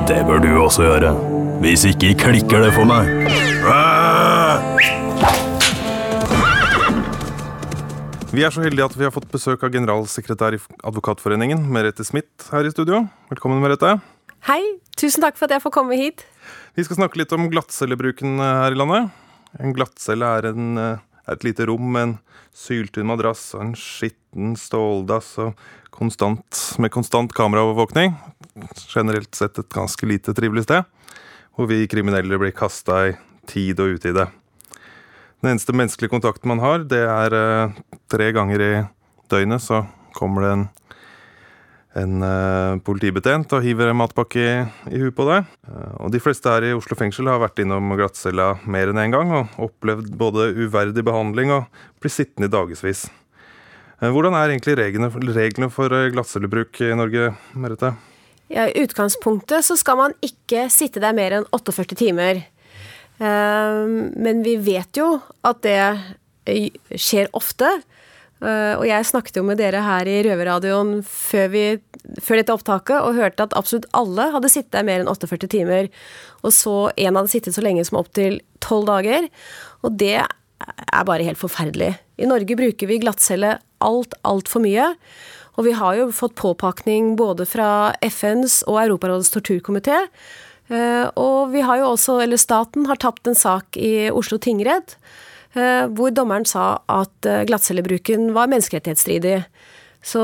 Det 0.08 0.22
bør 0.26 0.38
du 0.38 0.48
også 0.62 0.82
gjøre. 0.82 1.12
Hvis 1.60 1.84
ikke 1.84 2.14
klikker 2.18 2.64
det 2.64 2.72
for 2.74 2.88
meg. 2.88 3.08
Vi 8.36 8.42
er 8.44 8.52
så 8.52 8.60
heldige 8.60 8.84
at 8.84 8.94
vi 8.98 9.06
har 9.06 9.12
fått 9.14 9.30
besøk 9.32 9.62
av 9.64 9.70
generalsekretær 9.72 10.52
i 10.52 10.58
Advokatforeningen, 10.84 11.62
Merete 11.72 12.04
Smith, 12.04 12.50
her 12.52 12.66
i 12.68 12.72
studio. 12.74 12.98
Velkommen, 13.30 13.62
Merete. 13.62 13.94
Hei, 14.44 14.60
tusen 14.92 15.24
takk 15.24 15.38
for 15.38 15.48
at 15.48 15.54
jeg 15.54 15.64
får 15.64 15.72
komme 15.72 15.96
hit. 15.96 16.26
Vi 16.76 16.84
skal 16.84 16.98
snakke 16.98 17.16
litt 17.16 17.32
om 17.32 17.46
glattcellebruken 17.48 18.36
her 18.44 18.76
i 18.76 18.76
landet. 18.76 19.08
En 19.56 19.72
glattcelle 19.72 20.28
er, 20.36 20.50
en, 20.50 20.76
eh, 20.76 21.00
er 21.24 21.38
et 21.38 21.48
lite 21.48 21.64
rom 21.70 21.88
med 21.96 22.02
en 22.10 22.14
syltynn 22.52 23.08
madrass 23.08 23.54
og 23.56 23.64
en 23.64 23.74
skitten 23.80 24.52
ståldass 24.60 25.32
og 25.40 25.56
konstant, 25.88 26.60
med 26.76 26.92
konstant 26.92 27.32
kameraovervåkning. 27.32 28.18
Generelt 28.84 29.32
sett 29.32 29.56
et 29.64 29.72
ganske 29.72 30.12
lite 30.12 30.36
trivelig 30.36 30.68
sted, 30.68 30.84
hvor 31.56 31.72
vi 31.72 31.86
kriminelle 31.88 32.36
blir 32.36 32.52
kasta 32.52 33.06
i 33.14 33.16
tid 33.48 33.80
og 33.80 33.96
utide. 33.96 34.28
Den 35.46 35.52
eneste 35.54 35.70
menneskelige 35.78 36.10
kontakten 36.10 36.50
man 36.50 36.58
har, 36.58 36.82
det 36.90 37.04
er 37.06 37.34
eh, 37.38 37.74
tre 38.10 38.32
ganger 38.34 38.62
i 38.64 38.72
døgnet 39.30 39.62
så 39.62 39.84
kommer 40.16 40.42
det 40.42 40.48
en, 40.56 40.64
en 42.02 42.24
eh, 42.26 42.78
politibetjent 42.82 43.54
og 43.54 43.62
hiver 43.62 43.92
en 43.92 44.00
matpakke 44.00 44.42
i, 44.42 44.56
i 44.90 45.02
huet 45.04 45.14
på 45.14 45.28
deg. 45.28 45.46
Eh, 45.70 45.92
og 46.02 46.10
de 46.10 46.18
fleste 46.24 46.50
her 46.50 46.66
i 46.66 46.72
Oslo 46.74 46.98
fengsel 46.98 47.30
har 47.30 47.38
vært 47.44 47.62
innom 47.62 47.94
glattcella 47.94 48.56
mer 48.66 48.90
enn 48.90 48.98
én 49.04 49.14
gang 49.14 49.30
og 49.38 49.54
opplevd 49.68 50.10
både 50.18 50.48
uverdig 50.56 51.06
behandling 51.06 51.54
og 51.60 51.70
blir 52.02 52.16
sittende 52.16 52.50
i 52.50 52.54
dagevis. 52.56 53.04
Eh, 54.00 54.10
hvordan 54.10 54.34
er 54.34 54.50
egentlig 54.50 54.74
reglene, 54.82 55.12
reglene 55.30 55.70
for 55.70 55.94
eh, 55.94 56.10
glattcellebruk 56.16 56.82
i 56.82 56.90
Norge, 56.98 57.30
Merete? 57.54 57.94
Ja, 58.50 58.66
I 58.66 58.82
utgangspunktet 58.82 59.70
så 59.70 59.78
skal 59.78 60.02
man 60.02 60.18
ikke 60.26 60.66
sitte 60.74 61.06
der 61.06 61.14
mer 61.14 61.38
enn 61.38 61.48
48 61.54 62.02
timer. 62.02 62.42
Ehm, 63.18 64.12
Men 64.16 64.42
vi 64.42 64.56
vet 64.56 64.96
jo 64.96 65.20
at 65.44 65.62
det 65.62 65.80
skjer 66.94 67.30
ofte. 67.32 67.68
Eh, 68.42 68.74
Og 68.76 68.84
jeg 68.86 69.08
snakket 69.08 69.36
jo 69.36 69.42
med 69.42 69.58
dere 69.58 69.80
her 69.80 70.06
i 70.06 70.22
Røverradioen 70.22 71.02
før, 71.02 71.48
vi, 71.48 71.64
før 72.20 72.36
dette 72.36 72.52
opptaket 72.52 73.00
og 73.00 73.16
hørte 73.16 73.42
at 73.42 73.56
absolutt 73.56 73.88
alle 73.96 74.30
hadde 74.34 74.50
sittet 74.52 74.72
der 74.76 74.84
mer 74.84 75.00
enn 75.00 75.08
48 75.08 75.48
timer. 75.48 75.88
Og 76.44 76.52
så 76.52 76.92
en 76.96 77.16
hadde 77.16 77.32
sittet 77.32 77.56
så 77.56 77.64
lenge 77.64 77.84
som 77.88 77.98
opptil 77.98 78.42
tolv 78.60 78.86
dager. 78.86 79.28
Og 79.82 79.96
det 79.96 80.20
er 80.20 81.04
bare 81.08 81.24
helt 81.24 81.40
forferdelig. 81.40 81.96
I 82.18 82.28
Norge 82.28 82.56
bruker 82.56 82.86
vi 82.88 83.00
glattcelle 83.00 83.58
alt, 83.84 84.14
altfor 84.24 84.60
mye. 84.64 84.94
Og 85.56 85.64
vi 85.64 85.72
har 85.72 85.96
jo 85.96 86.10
fått 86.12 86.36
påpakning 86.36 87.14
både 87.16 87.46
fra 87.48 87.94
FNs 88.04 88.62
og 88.68 88.82
Europarådets 88.84 89.32
torturkomité. 89.32 90.04
Eh, 90.68 91.06
Og 91.14 91.52
vi 91.52 91.62
har 91.62 91.78
jo 91.78 91.92
også, 91.94 92.18
eller 92.24 92.40
staten 92.40 92.86
har 92.90 92.98
tapt 92.98 93.28
en 93.30 93.38
sak 93.38 93.76
i 93.78 94.10
Oslo 94.10 94.38
tingrett 94.42 94.96
eh, 95.54 95.86
hvor 95.86 96.10
dommeren 96.10 96.46
sa 96.48 96.80
at 96.90 97.28
eh, 97.28 97.44
glattcellebruken 97.46 98.32
var 98.34 98.50
menneskerettighetsstridig. 98.50 99.44
Så 100.02 100.22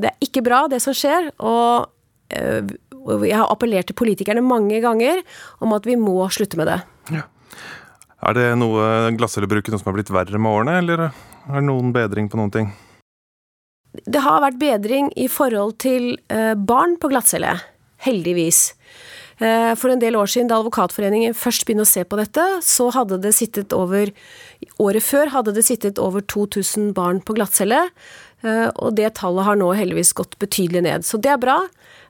det 0.00 0.12
er 0.12 0.24
ikke 0.24 0.44
bra, 0.44 0.64
det 0.68 0.82
som 0.84 0.96
skjer. 0.96 1.30
Og 1.40 1.88
jeg 2.32 3.36
har 3.36 3.48
appellert 3.52 3.88
til 3.88 3.96
politikerne 3.96 4.42
mange 4.44 4.80
ganger 4.84 5.22
om 5.64 5.72
at 5.76 5.86
vi 5.88 5.96
må 5.96 6.26
slutte 6.32 6.58
med 6.60 6.68
det. 6.68 6.76
Er 8.22 8.36
det 8.36 8.44
noe 8.60 9.12
glattcellebruken 9.16 9.78
som 9.78 9.88
har 9.88 9.96
blitt 9.96 10.12
verre 10.12 10.36
med 10.36 10.52
årene, 10.52 10.76
eller 10.82 11.06
er 11.06 11.56
det 11.56 11.64
noen 11.64 11.94
bedring 11.96 12.28
på 12.28 12.40
noen 12.40 12.52
ting? 12.52 12.68
Det 14.04 14.20
har 14.24 14.44
vært 14.44 14.60
bedring 14.60 15.08
i 15.16 15.30
forhold 15.32 15.78
til 15.80 16.12
barn 16.68 16.98
på 17.00 17.08
glattcelle, 17.12 17.56
heldigvis. 18.04 18.66
Eh, 19.42 19.74
For 19.74 19.90
en 19.90 20.02
del 20.02 20.16
år 20.16 20.30
siden, 20.30 20.48
da 20.50 20.60
Advokatforeningen 20.60 21.34
først 21.34 21.66
begynte 21.66 21.86
å 21.86 21.92
se 21.92 22.04
på 22.06 22.18
dette, 22.20 22.44
så 22.62 22.90
hadde 22.94 23.18
det 23.22 23.34
sittet 23.34 23.74
over 23.74 24.12
Året 24.78 25.02
før 25.02 25.32
hadde 25.32 25.56
det 25.56 25.64
sittet 25.66 25.98
over 25.98 26.22
2000 26.22 26.92
barn 26.94 27.18
på 27.18 27.34
glattcelle, 27.34 27.88
eh, 28.44 28.68
og 28.76 28.94
det 28.94 29.16
tallet 29.18 29.48
har 29.48 29.58
nå 29.58 29.72
heldigvis 29.74 30.14
gått 30.14 30.38
betydelig 30.38 30.84
ned. 30.86 31.02
Så 31.02 31.18
det 31.18 31.32
er 31.34 31.42
bra. 31.42 31.56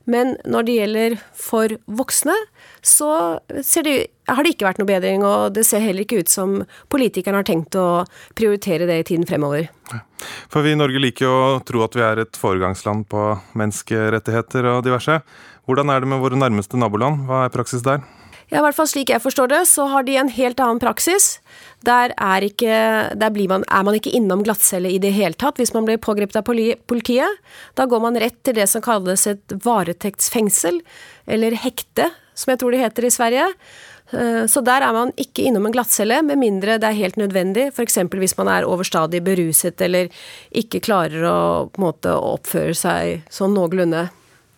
Men 0.04 0.34
når 0.44 0.66
det 0.66 0.74
gjelder 0.76 1.16
for 1.38 1.72
voksne, 1.86 2.34
så 2.82 3.38
det, 3.48 3.94
har 4.26 4.42
det 4.42 4.54
ikke 4.54 4.66
vært 4.66 4.80
noe 4.82 4.90
bedring, 4.90 5.22
og 5.24 5.54
det 5.54 5.64
ser 5.68 5.84
heller 5.84 6.02
ikke 6.04 6.24
ut 6.24 6.32
som 6.32 6.56
politikerne 6.92 7.38
har 7.38 7.46
tenkt 7.46 7.78
å 7.78 8.02
prioritere 8.38 8.88
det 8.90 8.98
i 8.98 9.06
tiden 9.12 9.28
fremover. 9.30 9.70
For 10.50 10.66
vi 10.66 10.74
i 10.74 10.78
Norge 10.78 11.00
liker 11.02 11.26
jo 11.28 11.32
å 11.32 11.62
tro 11.66 11.84
at 11.86 11.96
vi 11.96 12.04
er 12.06 12.24
et 12.24 12.38
foregangsland 12.38 13.06
på 13.12 13.28
menneskerettigheter 13.58 14.68
og 14.74 14.82
diverse. 14.86 15.20
Hvordan 15.68 15.92
er 15.92 16.02
det 16.02 16.10
med 16.10 16.22
våre 16.22 16.38
nærmeste 16.38 16.78
naboland? 16.80 17.26
Hva 17.28 17.44
er 17.46 17.54
praksis 17.54 17.84
der? 17.86 18.02
Ja, 18.52 18.60
i 18.60 18.64
hvert 18.66 18.76
fall 18.76 18.88
slik 18.90 19.08
jeg 19.08 19.22
forstår 19.24 19.48
det, 19.48 19.60
så 19.70 19.86
har 19.88 20.04
de 20.04 20.18
en 20.20 20.28
helt 20.28 20.58
annen 20.60 20.80
praksis. 20.82 21.38
Der, 21.88 22.12
er, 22.20 22.44
ikke, 22.44 22.74
der 23.16 23.38
man, 23.48 23.64
er 23.64 23.86
man 23.86 23.96
ikke 23.96 24.12
innom 24.12 24.42
glattcelle 24.44 24.90
i 24.92 24.98
det 25.00 25.14
hele 25.16 25.38
tatt 25.40 25.56
hvis 25.56 25.72
man 25.72 25.86
blir 25.88 26.02
pågrepet 26.02 26.36
av 26.36 26.44
politiet. 26.44 27.40
Da 27.78 27.86
går 27.88 28.04
man 28.04 28.18
rett 28.20 28.36
til 28.44 28.58
det 28.58 28.68
som 28.68 28.84
kalles 28.84 29.24
et 29.30 29.56
varetektsfengsel, 29.64 30.82
eller 31.24 31.56
hekte, 31.64 32.10
som 32.34 32.52
jeg 32.52 32.60
tror 32.60 32.76
det 32.76 32.84
heter 32.84 33.08
i 33.08 33.14
Sverige. 33.14 33.48
Eh, 34.12 34.44
Så 34.52 34.60
der 34.60 34.84
er 34.84 34.92
man 34.92 35.16
ikke 35.16 35.48
innom 35.48 35.66
en 35.66 35.72
glattcelle, 35.72 36.20
med 36.22 36.36
mindre 36.36 36.76
det 36.76 36.90
er 36.90 37.00
helt 37.00 37.16
nødvendig, 37.16 37.70
f.eks. 37.72 38.02
hvis 38.12 38.36
man 38.36 38.52
er 38.52 38.68
overstadig 38.68 39.24
beruset 39.24 39.80
eller 39.80 40.12
ikke 40.52 40.84
klarer 40.84 41.24
å 41.24 41.70
måte 41.80 42.12
oppføre 42.12 42.76
seg 42.76 43.22
sånn 43.32 43.56
noenlunde. 43.56 44.10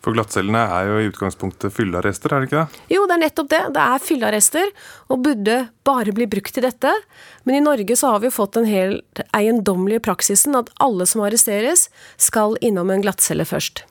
For 0.05 0.13
glattcellene 0.13 0.59
er 0.69 0.85
jo 0.85 0.97
i 1.01 1.07
utgangspunktet 1.09 1.73
fyllearrester, 1.73 2.29
er 2.29 2.43
det 2.43 2.49
ikke 2.51 2.59
det? 2.61 2.81
Jo, 2.93 3.07
det 3.09 3.15
er 3.15 3.21
nettopp 3.23 3.47
det. 3.49 3.61
Det 3.73 3.85
er 3.95 4.03
fyllearrester, 4.05 4.73
og 5.09 5.23
burde 5.25 5.55
bare 5.87 6.13
bli 6.13 6.27
brukt 6.29 6.53
til 6.53 6.67
dette. 6.67 6.91
Men 7.49 7.57
i 7.57 7.63
Norge 7.65 7.97
så 7.97 8.13
har 8.13 8.21
vi 8.21 8.29
jo 8.29 8.35
fått 8.35 8.53
den 8.59 8.69
helt 8.69 9.23
eiendommelige 9.33 10.03
praksisen 10.05 10.53
at 10.59 10.69
alle 10.77 11.09
som 11.09 11.25
arresteres, 11.25 11.87
skal 12.21 12.53
innom 12.61 12.93
en 12.93 13.01
glattcelle 13.01 13.49
først. 13.49 13.81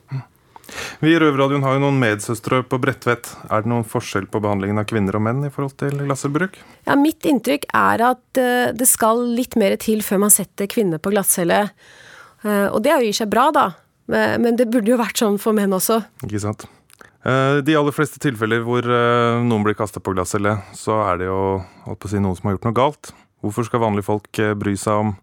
Vi 1.03 1.11
i 1.11 1.19
Røverradioen 1.19 1.67
har 1.67 1.75
jo 1.75 1.83
noen 1.83 1.99
medsøstre 1.99 2.61
på 2.65 2.79
Bredtvet. 2.81 3.27
Er 3.51 3.65
det 3.65 3.69
noen 3.69 3.85
forskjell 3.85 4.31
på 4.31 4.39
behandlingen 4.41 4.79
av 4.81 4.87
kvinner 4.89 5.19
og 5.19 5.25
menn 5.27 5.43
i 5.45 5.51
forhold 5.53 5.75
til 5.83 5.99
glattcellebruk? 5.99 6.57
Ja, 6.87 6.95
mitt 6.99 7.27
inntrykk 7.27 7.67
er 7.75 8.07
at 8.13 8.39
eh, 8.41 8.71
det 8.75 8.87
skal 8.89 9.21
litt 9.35 9.59
mer 9.59 9.75
til 9.83 10.01
før 10.05 10.25
man 10.25 10.33
setter 10.33 10.71
kvinner 10.71 11.03
på 11.03 11.11
glattcelle. 11.13 11.65
Eh, 12.45 12.67
og 12.71 12.79
det 12.87 12.95
er 12.95 13.03
jo 13.03 13.11
i 13.11 13.17
seg 13.19 13.29
bra, 13.35 13.49
da. 13.55 13.67
Men 14.11 14.41
men 14.45 14.57
det 14.59 14.69
burde 14.69 14.91
jo 14.91 15.01
vært 15.01 15.17
sånn 15.17 15.39
for 15.41 15.55
menn 15.57 15.73
også. 15.73 16.01
Ikke 16.27 16.41
sant? 16.43 16.67
Eh, 17.25 17.61
De 17.65 17.75
aller 17.77 17.95
fleste 17.95 18.21
tilfeller 18.21 18.61
hvor 18.65 18.85
eh, 18.85 19.41
noen 19.41 19.65
blir 19.65 19.77
kasta 19.77 20.01
på 20.03 20.13
glattcelle, 20.13 20.59
så 20.77 20.99
er 21.07 21.21
det 21.23 21.29
jo 21.29 21.39
si, 22.05 22.19
noen 22.21 22.37
som 22.37 22.49
har 22.49 22.57
gjort 22.57 22.67
noe 22.69 22.77
galt. 22.77 23.13
Hvorfor 23.41 23.65
skal 23.65 23.81
vanlige 23.81 24.07
folk 24.07 24.41
eh, 24.41 24.53
bry 24.57 24.75
seg 24.77 25.07
om 25.07 25.15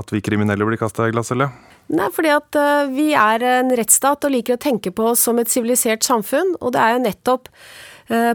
at 0.00 0.12
vi 0.14 0.22
kriminelle 0.24 0.64
blir 0.64 0.80
kasta 0.80 1.08
i 1.08 1.12
glattcelle? 1.12 1.50
Nei, 1.92 2.06
fordi 2.14 2.30
at 2.32 2.56
vi 2.94 3.10
er 3.18 3.42
en 3.44 3.72
rettsstat 3.76 4.24
og 4.24 4.32
liker 4.32 4.56
å 4.56 4.60
tenke 4.62 4.92
på 4.94 5.10
oss 5.10 5.24
som 5.26 5.36
et 5.42 5.50
sivilisert 5.52 6.06
samfunn, 6.06 6.54
og 6.62 6.72
det 6.72 6.80
er 6.80 6.94
jo 6.94 7.02
nettopp 7.02 7.50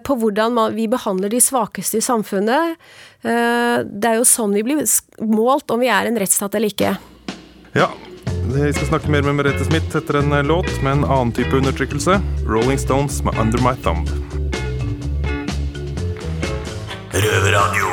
på 0.06 0.18
hvordan 0.20 0.60
vi 0.76 0.86
behandler 0.92 1.32
de 1.32 1.40
svakeste 1.42 1.98
i 1.98 2.04
samfunnet. 2.06 2.76
Det 3.24 4.10
er 4.12 4.20
jo 4.20 4.28
sånn 4.28 4.54
vi 4.58 4.66
blir 4.68 4.84
målt 5.24 5.74
om 5.74 5.82
vi 5.82 5.90
er 5.90 6.12
en 6.12 6.20
rettsstat 6.22 6.60
eller 6.60 6.76
ikke. 6.76 6.94
Ja, 7.78 7.90
vi 8.54 8.74
skal 8.74 8.88
snakke 8.88 9.12
mer 9.12 9.26
med 9.26 9.36
Merete 9.36 9.66
Smith 9.68 9.98
etter 9.98 10.22
en 10.22 10.32
eh, 10.32 10.44
låt 10.46 10.70
med 10.84 10.92
en 10.92 11.06
annen 11.06 11.32
type 11.36 11.52
undertrykkelse. 11.58 12.20
Rolling 12.48 12.80
Stones 12.80 13.20
med 13.24 13.36
Under 13.42 13.60
My 13.64 13.74
Thumb. 13.84 14.08
Røverradio. 17.12 17.92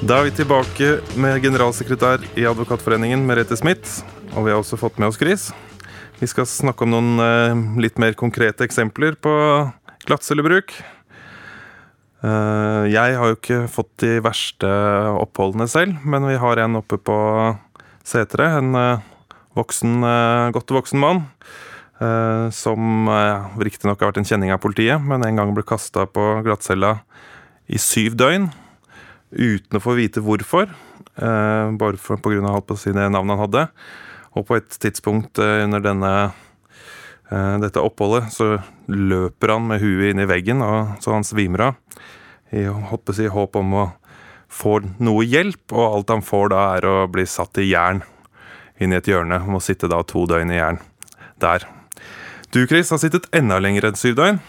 Da 0.00 0.20
er 0.20 0.28
vi 0.30 0.34
tilbake 0.40 0.90
med 1.20 1.42
generalsekretær 1.44 2.24
i 2.40 2.46
Advokatforeningen, 2.48 3.26
Merete 3.28 3.58
Smith. 3.60 4.00
Og 4.32 4.46
vi 4.46 4.54
har 4.54 4.62
også 4.62 4.80
fått 4.80 4.96
med 5.00 5.10
oss 5.10 5.20
Chris. 5.20 5.50
Vi 6.20 6.28
skal 6.30 6.48
snakke 6.48 6.86
om 6.86 6.94
noen 6.94 7.24
eh, 7.24 7.64
litt 7.84 8.00
mer 8.00 8.16
konkrete 8.16 8.64
eksempler 8.64 9.20
på 9.20 9.34
glattcellebruk. 10.08 10.76
Eh, 12.24 12.84
jeg 12.92 13.16
har 13.20 13.32
jo 13.32 13.36
ikke 13.36 13.64
fått 13.72 13.92
de 14.04 14.18
verste 14.24 14.70
oppholdene 15.20 15.68
selv, 15.68 16.00
men 16.04 16.28
vi 16.28 16.40
har 16.40 16.64
en 16.64 16.80
oppe 16.80 16.96
på 17.00 17.18
Setre. 18.06 18.46
En 18.58 18.74
eh, 18.74 19.02
voksen, 19.58 20.00
eh, 20.04 20.50
godt 20.54 20.72
voksen 20.74 21.00
mann. 21.00 21.26
eh, 22.00 22.48
som 22.50 23.08
riktignok 23.60 24.00
har 24.00 24.10
vært 24.10 24.22
en 24.22 24.24
kjenning 24.24 24.52
av 24.54 24.62
politiet, 24.62 25.02
men 25.04 25.20
en 25.24 25.36
gang 25.36 25.50
ble 25.52 25.62
kasta 25.62 26.06
på 26.08 26.42
glattcella 26.46 27.02
i 27.68 27.76
syv 27.76 28.16
døgn 28.16 28.48
uten 29.30 29.76
å 29.76 29.82
få 29.84 29.94
vite 29.98 30.20
hvorfor. 30.24 30.70
bare 31.20 31.96
pga. 31.98 32.50
holdt 32.50 32.66
på 32.66 32.74
å 32.74 32.78
si 32.78 32.90
det 32.90 33.10
navnet 33.10 33.36
han 33.36 33.44
hadde. 33.44 33.68
Og 34.34 34.46
på 34.46 34.56
et 34.56 34.68
tidspunkt 34.68 35.38
under 35.38 35.80
denne, 35.80 36.32
dette 37.28 37.76
oppholdet 37.76 38.32
så 38.32 38.62
løper 38.88 39.52
han 39.52 39.68
med 39.68 39.80
huet 39.80 40.10
inn 40.10 40.20
i 40.20 40.26
veggen, 40.26 40.62
og, 40.62 40.96
så 41.02 41.12
han 41.12 41.22
svimer 41.22 41.60
av. 41.60 41.74
I 42.50 42.64
håp 42.64 43.56
om 43.56 43.74
å 43.74 43.90
få 44.50 44.80
noe 45.02 45.24
hjelp, 45.24 45.72
og 45.72 45.84
alt 45.86 46.14
han 46.16 46.24
får 46.26 46.52
da 46.52 46.62
er 46.76 46.86
å 46.88 46.94
bli 47.10 47.24
satt 47.28 47.60
i 47.62 47.70
jern 47.70 48.02
inn 48.80 48.94
i 48.94 48.98
et 48.98 49.10
hjørne. 49.10 49.40
Må 49.46 49.62
sitte 49.62 49.90
da 49.90 50.02
to 50.06 50.26
døgn 50.28 50.52
i 50.52 50.58
jern 50.58 50.80
der. 51.40 51.66
Du, 52.50 52.64
Chris, 52.66 52.90
har 52.90 53.00
sittet 53.00 53.28
enda 53.36 53.60
lenger 53.62 53.88
enn 53.88 53.98
syv 53.98 54.16
døgn. 54.18 54.40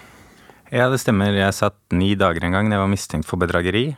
Ja, 0.72 0.88
det 0.90 1.02
stemmer. 1.04 1.36
Jeg 1.36 1.54
satt 1.54 1.78
ni 1.94 2.14
dager 2.16 2.48
en 2.48 2.56
gang 2.56 2.70
da 2.70 2.78
jeg 2.78 2.86
var 2.86 2.92
mistenkt 2.92 3.30
for 3.30 3.42
bedrageri. 3.42 3.92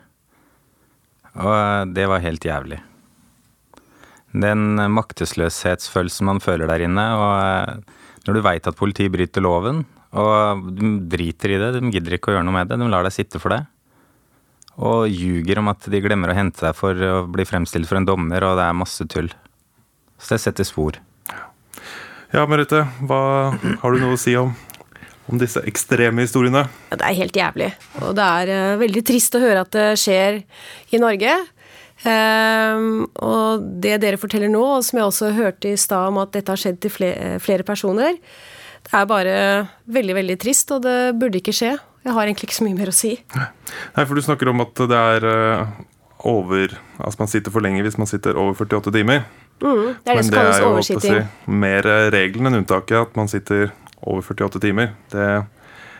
Og 1.37 1.53
eh, 1.53 1.85
det 1.93 2.09
var 2.09 2.23
helt 2.23 2.45
jævlig. 2.45 2.81
Den 4.33 4.81
maktesløshetsfølelsen 4.89 6.25
man 6.25 6.41
føler 6.41 6.69
der 6.69 6.87
inne, 6.87 7.05
og 7.13 7.33
eh, 7.37 7.99
når 8.25 8.37
du 8.37 8.41
veit 8.45 8.69
at 8.69 8.77
politiet 8.79 9.13
bryter 9.13 9.45
loven, 9.45 9.83
og 10.17 10.65
de 10.77 10.95
driter 11.09 11.53
i 11.53 11.59
det, 11.61 11.69
de 11.77 11.93
gidder 11.93 12.17
ikke 12.17 12.31
å 12.31 12.35
gjøre 12.35 12.47
noe 12.47 12.57
med 12.57 12.69
det, 12.69 12.79
de 12.81 12.89
lar 12.89 13.05
deg 13.05 13.13
sitte 13.13 13.41
for 13.41 13.53
det. 13.53 13.63
Og 14.81 15.05
ljuger 15.11 15.59
om 15.61 15.69
at 15.69 15.85
de 15.91 16.01
glemmer 16.01 16.31
å 16.33 16.37
hente 16.37 16.63
deg 16.63 16.77
for 16.77 16.97
å 16.97 17.15
bli 17.29 17.45
fremstilt 17.45 17.89
for 17.89 17.99
en 17.99 18.07
dommer, 18.09 18.45
og 18.45 18.57
det 18.57 18.65
er 18.65 18.77
masse 18.77 19.05
tull. 19.11 19.29
Så 20.17 20.35
det 20.35 20.43
setter 20.45 20.65
spor. 20.65 20.97
Ja, 22.33 22.47
Merete, 22.49 22.87
hva 23.05 23.53
har 23.53 23.93
du 23.93 24.01
noe 24.01 24.15
å 24.15 24.19
si 24.19 24.33
om, 24.39 24.55
om 25.29 25.37
disse 25.37 25.61
ekstreme 25.69 26.25
historiene? 26.25 26.65
Ja, 26.89 26.97
Det 26.97 27.05
er 27.05 27.19
helt 27.19 27.37
jævlig. 27.37 27.67
Og 28.01 28.15
det 28.17 28.29
er 28.41 28.53
uh, 28.53 28.79
veldig 28.81 29.03
trist 29.05 29.37
å 29.37 29.43
høre 29.43 29.61
at 29.67 29.75
det 29.75 29.91
skjer 30.01 30.41
i 30.89 31.01
Norge. 31.03 31.35
Um, 32.03 33.05
og 33.21 33.69
det 33.83 33.99
dere 34.01 34.19
forteller 34.19 34.49
nå, 34.51 34.63
og 34.79 34.81
som 34.83 34.97
jeg 34.97 35.05
også 35.05 35.29
hørte 35.37 35.69
i 35.69 35.79
stad 35.79 36.09
om 36.09 36.17
at 36.23 36.33
dette 36.33 36.51
har 36.51 36.59
skjedd 36.59 36.81
til 36.81 36.91
flere, 36.91 37.37
flere 37.43 37.67
personer, 37.67 38.17
det 38.83 38.97
er 38.97 39.07
bare 39.07 39.35
veldig, 39.85 40.15
veldig 40.17 40.39
trist, 40.41 40.73
og 40.75 40.81
det 40.83 41.13
burde 41.21 41.39
ikke 41.39 41.55
skje. 41.55 41.75
Jeg 42.03 42.15
har 42.15 42.27
egentlig 42.27 42.49
ikke 42.49 42.59
så 42.59 42.65
mye 42.67 42.77
mer 42.77 42.91
å 42.91 42.95
si. 42.95 43.13
Nei, 43.37 44.03
for 44.03 44.17
du 44.17 44.23
snakker 44.25 44.51
om 44.51 44.63
at 44.63 44.83
det 44.91 44.99
er 44.99 45.27
eh, 45.29 45.73
over 46.27 46.75
Altså 46.99 47.19
man 47.19 47.31
sitter 47.31 47.51
for 47.51 47.63
lenge 47.63 47.83
hvis 47.83 47.97
man 47.99 48.07
sitter 48.07 48.37
over 48.39 48.55
48 48.59 48.91
timer. 48.95 49.23
Mm, 49.63 49.95
det 50.03 50.11
er 50.11 50.19
det 50.19 50.25
som 50.27 50.35
kalles 50.35 50.59
jo, 50.59 50.67
Men 50.67 50.83
det 50.83 50.95
å 50.95 50.99
jo 50.99 51.03
si, 51.03 51.49
mer 51.63 51.87
eh, 51.87 52.09
regelen 52.15 52.49
enn 52.49 52.59
unntaket 52.61 52.99
at 52.99 53.17
man 53.19 53.31
sitter 53.31 53.71
over 54.03 54.23
48 54.25 54.61
timer. 54.63 54.91
Det, 55.13 55.29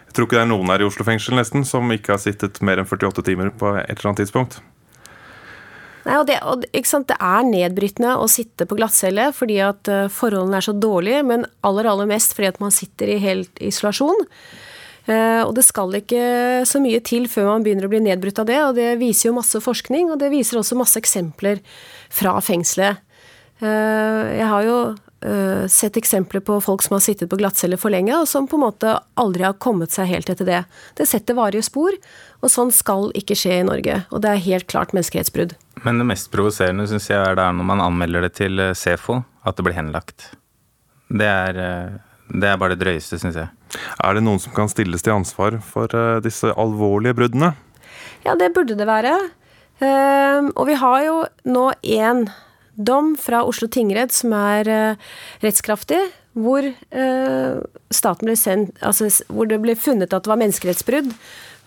jeg 0.07 0.15
tror 0.17 0.27
ikke 0.27 0.39
det 0.39 0.43
er 0.43 0.51
noen 0.51 0.71
her 0.73 0.83
i 0.83 0.87
Oslo 0.87 1.07
fengsel 1.07 1.39
nesten 1.39 1.63
som 1.67 1.91
ikke 1.95 2.15
har 2.15 2.21
sittet 2.23 2.59
mer 2.65 2.81
enn 2.81 2.89
48 2.89 3.23
timer 3.25 3.53
på 3.55 3.71
et 3.79 3.95
eller 3.95 4.11
annet 4.11 4.23
tidspunkt. 4.25 4.59
Nei, 6.03 6.17
og 6.19 6.27
det, 6.27 6.41
og, 6.43 6.65
det 6.67 7.15
er 7.15 7.45
nedbrytende 7.47 8.17
å 8.19 8.27
sitte 8.27 8.67
på 8.67 8.75
glattcelle 8.75 9.29
fordi 9.35 9.61
at 9.63 9.87
eh, 9.87 10.09
forholdene 10.11 10.59
er 10.59 10.67
så 10.67 10.75
dårlige, 10.75 11.23
men 11.27 11.47
aller, 11.63 11.87
aller 11.87 12.09
mest 12.09 12.35
fordi 12.35 12.51
at 12.51 12.59
man 12.63 12.75
sitter 12.75 13.15
i 13.15 13.21
helt 13.23 13.63
isolasjon. 13.63 14.25
Eh, 15.05 15.41
og 15.43 15.51
det 15.57 15.65
skal 15.67 15.91
ikke 15.99 16.63
så 16.67 16.79
mye 16.83 17.01
til 17.03 17.27
før 17.31 17.49
man 17.51 17.63
begynner 17.65 17.89
å 17.89 17.91
bli 17.91 18.03
nedbrutt 18.05 18.39
av 18.39 18.47
det, 18.47 18.59
og 18.63 18.75
det 18.77 18.93
viser 19.01 19.29
jo 19.29 19.37
masse 19.37 19.59
forskning, 19.63 20.13
og 20.13 20.21
det 20.21 20.31
viser 20.31 20.61
også 20.61 20.79
masse 20.79 20.99
eksempler 20.99 21.59
fra 22.13 22.37
fengselet. 22.43 23.01
Eh, 23.59 24.21
jeg 24.39 24.47
har 24.47 24.67
jo 24.67 24.77
eh, 25.27 25.65
sett 25.71 25.99
eksempler 25.99 26.43
på 26.47 26.55
folk 26.63 26.85
som 26.85 26.95
har 26.95 27.03
sittet 27.03 27.31
på 27.31 27.39
glattcelle 27.41 27.79
for 27.79 27.91
lenge, 27.91 28.15
og 28.15 28.29
som 28.31 28.47
på 28.47 28.55
en 28.59 28.63
måte 28.63 28.93
aldri 29.19 29.43
har 29.43 29.59
kommet 29.63 29.91
seg 29.91 30.07
helt 30.13 30.31
etter 30.31 30.47
det. 30.47 30.61
Det 30.95 31.09
setter 31.09 31.35
varige 31.35 31.65
spor, 31.67 31.97
og 32.39 32.51
sånn 32.51 32.71
skal 32.75 33.11
ikke 33.19 33.37
skje 33.39 33.59
i 33.59 33.67
Norge. 33.67 34.05
Og 34.15 34.23
det 34.23 34.31
er 34.31 34.47
helt 34.47 34.69
klart 34.71 34.95
menneskerettsbrudd. 34.95 35.57
Men 35.83 35.99
det 35.99 36.07
mest 36.07 36.31
provoserende 36.31 36.87
syns 36.87 37.09
jeg 37.11 37.19
er 37.19 37.35
det 37.35 37.43
er 37.43 37.59
når 37.59 37.67
man 37.73 37.83
anmelder 37.83 38.23
det 38.29 38.37
til 38.39 38.69
SEFO, 38.71 39.19
at 39.43 39.59
det 39.59 39.67
blir 39.67 39.75
henlagt. 39.75 40.29
Det 41.11 41.27
er, 41.27 41.59
det 42.31 42.47
er 42.47 42.59
bare 42.61 42.77
det 42.77 42.85
drøyeste, 42.85 43.19
syns 43.19 43.35
jeg. 43.35 43.51
Er 44.03 44.17
det 44.17 44.23
noen 44.25 44.41
som 44.41 44.53
kan 44.55 44.71
stilles 44.71 45.05
til 45.05 45.15
ansvar 45.15 45.59
for 45.65 45.91
eh, 45.97 46.19
disse 46.25 46.51
alvorlige 46.59 47.17
bruddene? 47.17 47.53
Ja, 48.23 48.35
det 48.39 48.53
burde 48.55 48.77
det 48.79 48.87
være. 48.87 49.13
Eh, 49.83 50.49
og 50.53 50.67
vi 50.69 50.79
har 50.79 51.05
jo 51.07 51.15
nå 51.49 51.67
én 51.81 52.27
dom 52.73 53.13
fra 53.19 53.43
Oslo 53.45 53.67
tingrett 53.71 54.13
som 54.15 54.33
er 54.37 54.69
eh, 54.69 55.07
rettskraftig, 55.43 56.01
hvor 56.33 56.65
eh, 56.65 57.57
ble 58.23 58.35
sendt 58.39 58.79
Altså 58.81 59.09
hvor 59.29 59.49
det 59.49 59.59
ble 59.61 59.75
funnet 59.77 60.13
at 60.13 60.25
det 60.25 60.31
var 60.31 60.41
menneskerettsbrudd, 60.41 61.11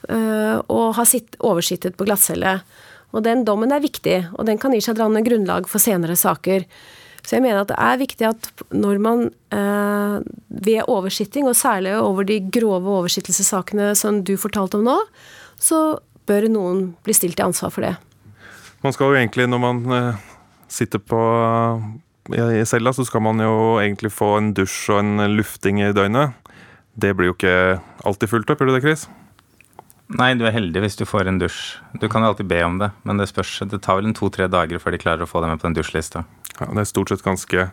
og 0.06 0.88
har 0.94 1.06
sitt, 1.08 1.34
oversittet 1.42 1.96
på 1.98 2.06
glattcelle. 2.06 2.60
Og 3.14 3.24
den 3.26 3.42
dommen 3.46 3.72
er 3.74 3.82
viktig, 3.82 4.18
og 4.36 4.46
den 4.46 4.58
kan 4.62 4.74
gi 4.74 4.82
seg 4.84 4.98
danne 4.98 5.22
grunnlag 5.26 5.66
for 5.70 5.82
senere 5.82 6.14
saker. 6.18 6.66
Så 7.26 7.36
jeg 7.36 7.42
mener 7.42 7.64
at 7.64 7.72
det 7.72 7.78
er 7.82 7.98
viktig 7.98 8.28
at 8.28 8.48
når 8.70 9.00
man 9.02 9.24
eh, 9.50 10.18
ved 10.48 10.86
oversitting, 10.86 11.48
og 11.50 11.58
særlig 11.58 11.96
over 11.98 12.26
de 12.26 12.38
grove 12.54 12.92
oversittelsessakene 13.00 13.90
som 13.98 14.22
du 14.22 14.36
fortalte 14.38 14.78
om 14.78 14.86
nå, 14.86 14.96
så 15.58 15.98
bør 16.26 16.46
noen 16.50 16.88
bli 17.06 17.14
stilt 17.16 17.38
til 17.38 17.48
ansvar 17.48 17.74
for 17.74 17.86
det. 17.86 17.96
Man 18.84 18.94
skal 18.94 19.10
jo 19.10 19.18
egentlig, 19.18 19.48
når 19.50 19.62
man 19.62 19.82
eh, 19.98 20.26
sitter 20.70 21.02
på 21.02 21.20
i 22.34 22.42
i 22.60 22.64
cella, 22.66 22.92
så 22.92 23.04
skal 23.06 23.22
man 23.22 23.38
jo 23.38 23.78
egentlig 23.78 24.10
få 24.10 24.32
en 24.38 24.52
dusj 24.54 24.90
og 24.94 24.98
en 24.98 25.36
lufting 25.36 25.78
i 25.82 25.92
døgnet. 25.94 26.34
Det 26.98 27.12
blir 27.14 27.30
jo 27.30 27.36
ikke 27.36 27.78
alltid 28.08 28.30
fulgt 28.32 28.50
opp, 28.50 28.60
gjør 28.60 28.72
det 28.72 28.80
det, 28.80 28.86
Chris? 28.86 29.06
Nei, 30.16 30.32
du 30.38 30.44
er 30.46 30.54
heldig 30.54 30.82
hvis 30.84 30.98
du 30.98 31.04
får 31.06 31.26
en 31.26 31.38
dusj. 31.38 31.76
Du 32.00 32.08
kan 32.10 32.22
jo 32.22 32.30
alltid 32.30 32.48
be 32.50 32.58
om 32.64 32.78
det, 32.78 32.90
men 33.06 33.18
det 33.18 33.28
spørs. 33.30 33.58
Det 33.66 33.82
tar 33.82 33.98
vel 33.98 34.10
en 34.10 34.16
to-tre 34.16 34.46
dager 34.50 34.82
før 34.82 34.94
de 34.94 35.02
klarer 35.02 35.26
å 35.26 35.30
få 35.30 35.42
deg 35.42 35.52
med 35.52 35.62
på 35.62 35.68
den 35.68 35.78
dusjlista. 35.78 36.24
Ja, 36.60 36.70
det 36.72 36.82
er 36.82 36.88
stort 36.88 37.12
sett 37.12 37.24
ganske 37.24 37.68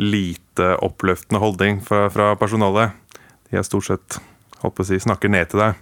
lite 0.00 0.68
oppløftende 0.84 1.40
holdning 1.42 1.80
fra, 1.84 2.06
fra 2.12 2.32
personalet. 2.40 2.92
De 3.50 3.58
er 3.60 3.66
stort 3.66 3.88
sett, 3.88 4.20
holdt 4.62 4.76
på 4.76 4.84
å 4.84 4.88
si, 4.88 5.00
snakker 5.00 5.32
ned 5.32 5.52
til 5.52 5.62
deg. 5.64 5.80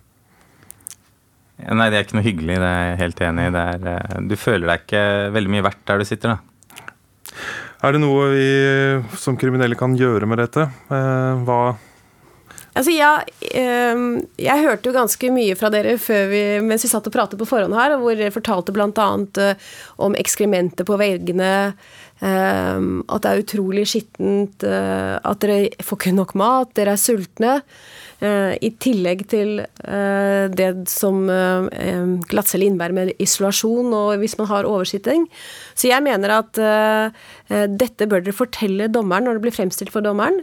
Ja, 1.60 1.76
Nei, 1.76 1.90
det 1.92 1.98
er 1.98 2.06
ikke 2.06 2.16
noe 2.18 2.26
hyggelig, 2.26 2.56
det 2.62 2.70
er 2.70 2.86
jeg 2.88 3.00
helt 3.02 3.22
enig 3.26 3.48
i. 3.48 3.52
Det 3.54 3.66
eh, 3.92 4.16
du 4.30 4.36
føler 4.40 4.70
deg 4.70 4.86
ikke 4.86 5.04
veldig 5.36 5.54
mye 5.54 5.66
verdt 5.68 5.84
der 5.90 6.00
du 6.00 6.08
sitter, 6.08 6.36
da. 6.36 6.38
Er 7.80 7.94
det 7.94 8.00
noe 8.02 8.26
vi 8.34 8.48
som 9.20 9.38
kriminelle 9.40 9.78
kan 9.78 9.94
gjøre 9.96 10.28
med 10.28 10.42
dette? 10.42 10.66
Eh, 10.92 11.44
hva 11.46 11.60
Altså, 12.70 12.92
jeg, 12.94 13.32
ehm, 13.58 14.20
jeg 14.38 14.62
hørte 14.62 14.86
jo 14.88 14.94
ganske 14.94 15.30
mye 15.34 15.56
fra 15.58 15.72
dere 15.74 15.96
før 15.98 16.28
vi, 16.30 16.42
mens 16.62 16.84
vi 16.86 16.90
satt 16.92 17.08
og 17.10 17.14
pratet 17.14 17.40
på 17.40 17.48
forhånd 17.48 17.74
her, 17.74 17.96
hvor 17.98 18.14
dere 18.14 18.30
fortalte 18.30 18.70
bl.a. 18.74 19.08
Uh, 19.34 19.72
om 20.06 20.14
ekskrementer 20.18 20.86
på 20.86 20.98
veggene, 21.00 21.50
at 22.20 23.24
det 23.24 23.30
er 23.30 23.40
utrolig 23.40 23.86
skittent, 23.88 24.64
eh, 24.66 25.16
at 25.16 25.40
dere 25.40 25.70
får 25.84 26.00
ikke 26.00 26.12
nok 26.12 26.34
mat, 26.36 26.74
dere 26.76 26.92
er 26.92 27.00
sultne. 27.00 27.62
eh, 28.20 28.52
I 28.60 28.70
tillegg 28.76 29.24
til 29.32 29.62
eh, 29.62 30.48
det 30.52 30.88
som 30.92 31.22
uh, 31.32 31.64
glattcelle 32.28 32.68
innebærer 32.68 32.92
med 32.92 33.12
isolasjon 33.18 33.94
og 33.96 34.20
hvis 34.20 34.36
man 34.36 34.50
har 34.50 34.68
oversitting. 34.68 35.24
Så 35.74 35.88
jeg 35.88 36.04
mener 36.04 36.36
at 36.36 36.52
dette 37.48 38.06
bør 38.06 38.20
dere 38.20 38.36
fortelle 38.36 38.90
dommeren 38.92 39.24
når 39.24 39.38
det 39.38 39.44
blir 39.46 39.56
fremstilt 39.56 39.92
for 39.92 40.04
dommeren. 40.04 40.42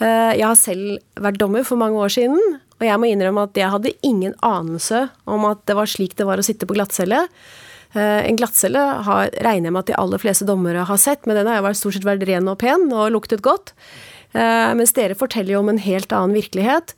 Jeg 0.00 0.42
har 0.42 0.58
selv 0.58 0.98
vært 1.22 1.38
dommer 1.38 1.62
for 1.62 1.78
mange 1.78 2.00
år 2.02 2.10
siden, 2.10 2.40
og 2.80 2.86
jeg 2.88 2.98
må 2.98 3.06
innrømme 3.06 3.46
at 3.46 3.56
jeg 3.56 3.70
hadde 3.70 3.94
ingen 4.02 4.34
anelse 4.42 5.06
om 5.30 5.46
at 5.46 5.62
det 5.70 5.76
var 5.78 5.86
slik 5.86 6.16
det 6.18 6.26
var 6.26 6.42
å 6.42 6.46
sitte 6.46 6.66
på 6.66 6.74
glattcelle. 6.74 7.28
Eh, 7.94 8.28
En 8.28 8.38
glattcelle 8.38 8.80
regner 9.04 9.68
jeg 9.68 9.72
med 9.72 9.82
at 9.84 9.92
de 9.92 9.98
aller 10.00 10.22
fleste 10.22 10.48
dommere 10.48 10.86
har 10.88 11.00
sett, 11.00 11.26
men 11.26 11.36
den 11.36 11.50
har 11.50 11.60
jo 11.60 11.74
stort 11.76 11.98
sett 11.98 12.08
vært 12.08 12.24
ren 12.28 12.48
og 12.48 12.58
pen 12.62 12.88
og 12.92 13.12
luktet 13.12 13.44
godt. 13.44 13.74
Eh, 14.32 14.72
Mens 14.78 14.94
dere 14.96 15.18
forteller 15.18 15.56
jo 15.56 15.60
om 15.60 15.68
en 15.68 15.82
helt 15.82 16.12
annen 16.12 16.36
virkelighet. 16.36 16.94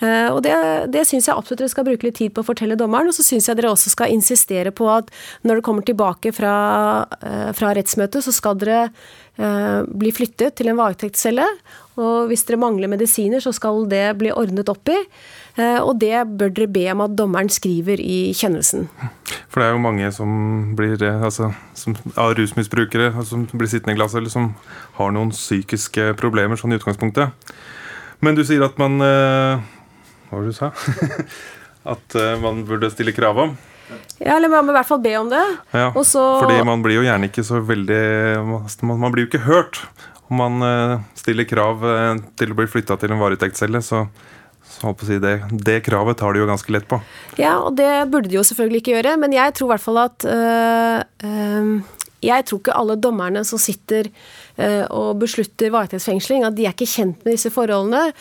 Eh, 0.00 0.30
Og 0.30 0.42
det, 0.46 0.54
det 0.94 1.06
syns 1.08 1.26
jeg 1.26 1.34
absolutt 1.34 1.64
dere 1.64 1.72
skal 1.74 1.88
bruke 1.88 2.06
litt 2.06 2.20
tid 2.20 2.34
på 2.34 2.44
å 2.44 2.46
fortelle 2.46 2.78
dommeren. 2.78 3.10
Og 3.10 3.16
så 3.18 3.26
syns 3.26 3.48
jeg 3.48 3.58
dere 3.58 3.72
også 3.72 3.90
skal 3.90 4.14
insistere 4.14 4.70
på 4.70 4.86
at 4.86 5.10
når 5.42 5.58
dere 5.58 5.66
kommer 5.66 5.82
tilbake 5.82 6.30
fra, 6.32 7.06
fra 7.52 7.74
rettsmøtet, 7.74 8.22
så 8.22 8.32
skal 8.32 8.54
dere 8.60 8.86
bli 9.38 10.10
flyttet 10.10 10.56
til 10.58 10.70
en 10.70 10.78
varetektscelle. 10.78 11.44
Og 11.98 12.30
hvis 12.30 12.46
dere 12.46 12.58
mangler 12.62 12.90
medisiner, 12.90 13.42
så 13.42 13.50
skal 13.54 13.84
det 13.90 14.18
bli 14.18 14.30
ordnet 14.34 14.70
opp 14.70 14.90
i. 14.90 14.98
Eh, 15.58 15.80
Og 15.82 15.98
det 15.98 16.14
bør 16.38 16.52
dere 16.54 16.70
be 16.70 16.84
om 16.92 17.02
at 17.02 17.16
dommeren 17.18 17.50
skriver 17.50 17.98
i 17.98 18.30
kjennelsen. 18.36 18.86
For 19.50 19.60
det 19.60 19.66
er 19.68 19.74
jo 19.74 19.82
mange 19.82 20.10
som 20.14 20.30
blir 20.78 21.02
eh, 21.02 21.24
altså, 21.24 21.50
som, 21.78 21.96
av 22.14 22.36
rusmisbrukere 22.38 23.10
som 23.26 23.46
blir 23.50 23.70
sittende 23.70 23.96
i 23.96 23.98
glasset, 23.98 24.20
eller 24.22 24.32
som 24.34 24.52
har 25.00 25.14
noen 25.14 25.32
psykiske 25.34 26.12
problemer 26.20 26.60
sånn 26.60 26.76
i 26.76 26.78
utgangspunktet. 26.78 27.34
Men 28.22 28.38
du 28.38 28.44
sier 28.46 28.62
at 28.66 28.78
man 28.78 28.98
eh, 29.02 29.66
Hva 30.28 30.38
var 30.38 30.46
det 30.46 30.54
du 30.54 30.58
sa? 30.58 30.70
at 31.94 32.18
man 32.42 32.62
burde 32.68 32.90
stille 32.92 33.14
krav 33.16 33.38
om. 33.40 33.58
Ja, 34.20 34.34
eller 34.36 34.50
man 34.52 34.66
må 34.66 34.74
i 34.74 34.76
hvert 34.76 34.88
fall 34.90 35.00
be 35.00 35.14
om 35.16 35.30
det. 35.32 35.42
Ja, 35.72 35.88
Og 35.96 36.02
så 36.04 36.20
Fordi 36.42 36.58
man 36.68 36.82
blir 36.84 36.98
jo 36.98 37.06
gjerne 37.06 37.30
ikke 37.30 37.44
så 37.46 37.62
veldig 37.64 38.42
Man, 38.84 39.12
blir 39.14 39.24
jo 39.24 39.30
ikke 39.30 39.46
hørt. 39.46 39.80
Om 40.28 40.42
man 40.42 41.06
stiller 41.16 41.48
krav 41.48 41.86
til 42.36 42.52
å 42.52 42.58
bli 42.58 42.66
flytta 42.68 42.98
til 43.00 43.14
en 43.14 43.22
varetektscelle, 43.22 43.80
så, 43.80 44.02
si 44.68 45.18
det, 45.22 45.34
det 45.50 45.78
kravet 45.86 46.18
tar 46.20 46.34
de 46.34 46.42
jo 46.42 46.48
ganske 46.48 46.72
lett 46.74 46.88
på. 46.88 47.00
Ja, 47.40 47.58
og 47.58 47.76
det 47.78 48.08
burde 48.12 48.30
de 48.30 48.38
jo 48.38 48.46
selvfølgelig 48.46 48.82
ikke 48.82 48.96
gjøre, 48.96 49.16
men 49.20 49.32
jeg 49.36 49.54
tror 49.54 49.70
i 49.70 49.72
hvert 49.74 49.86
fall 49.86 50.02
at 50.04 50.28
øh, 50.28 50.98
øh, 51.28 51.80
Jeg 52.18 52.44
tror 52.44 52.58
ikke 52.58 52.74
alle 52.74 52.96
dommerne 52.98 53.44
som 53.44 53.58
sitter 53.58 54.08
øh, 54.58 54.84
og 54.90 55.18
beslutter 55.20 55.70
varetektsfengsling, 55.70 56.44
at 56.44 56.56
de 56.56 56.64
er 56.66 56.74
ikke 56.74 56.86
kjent 56.90 57.24
med 57.24 57.36
disse 57.36 57.50
forholdene. 57.50 58.12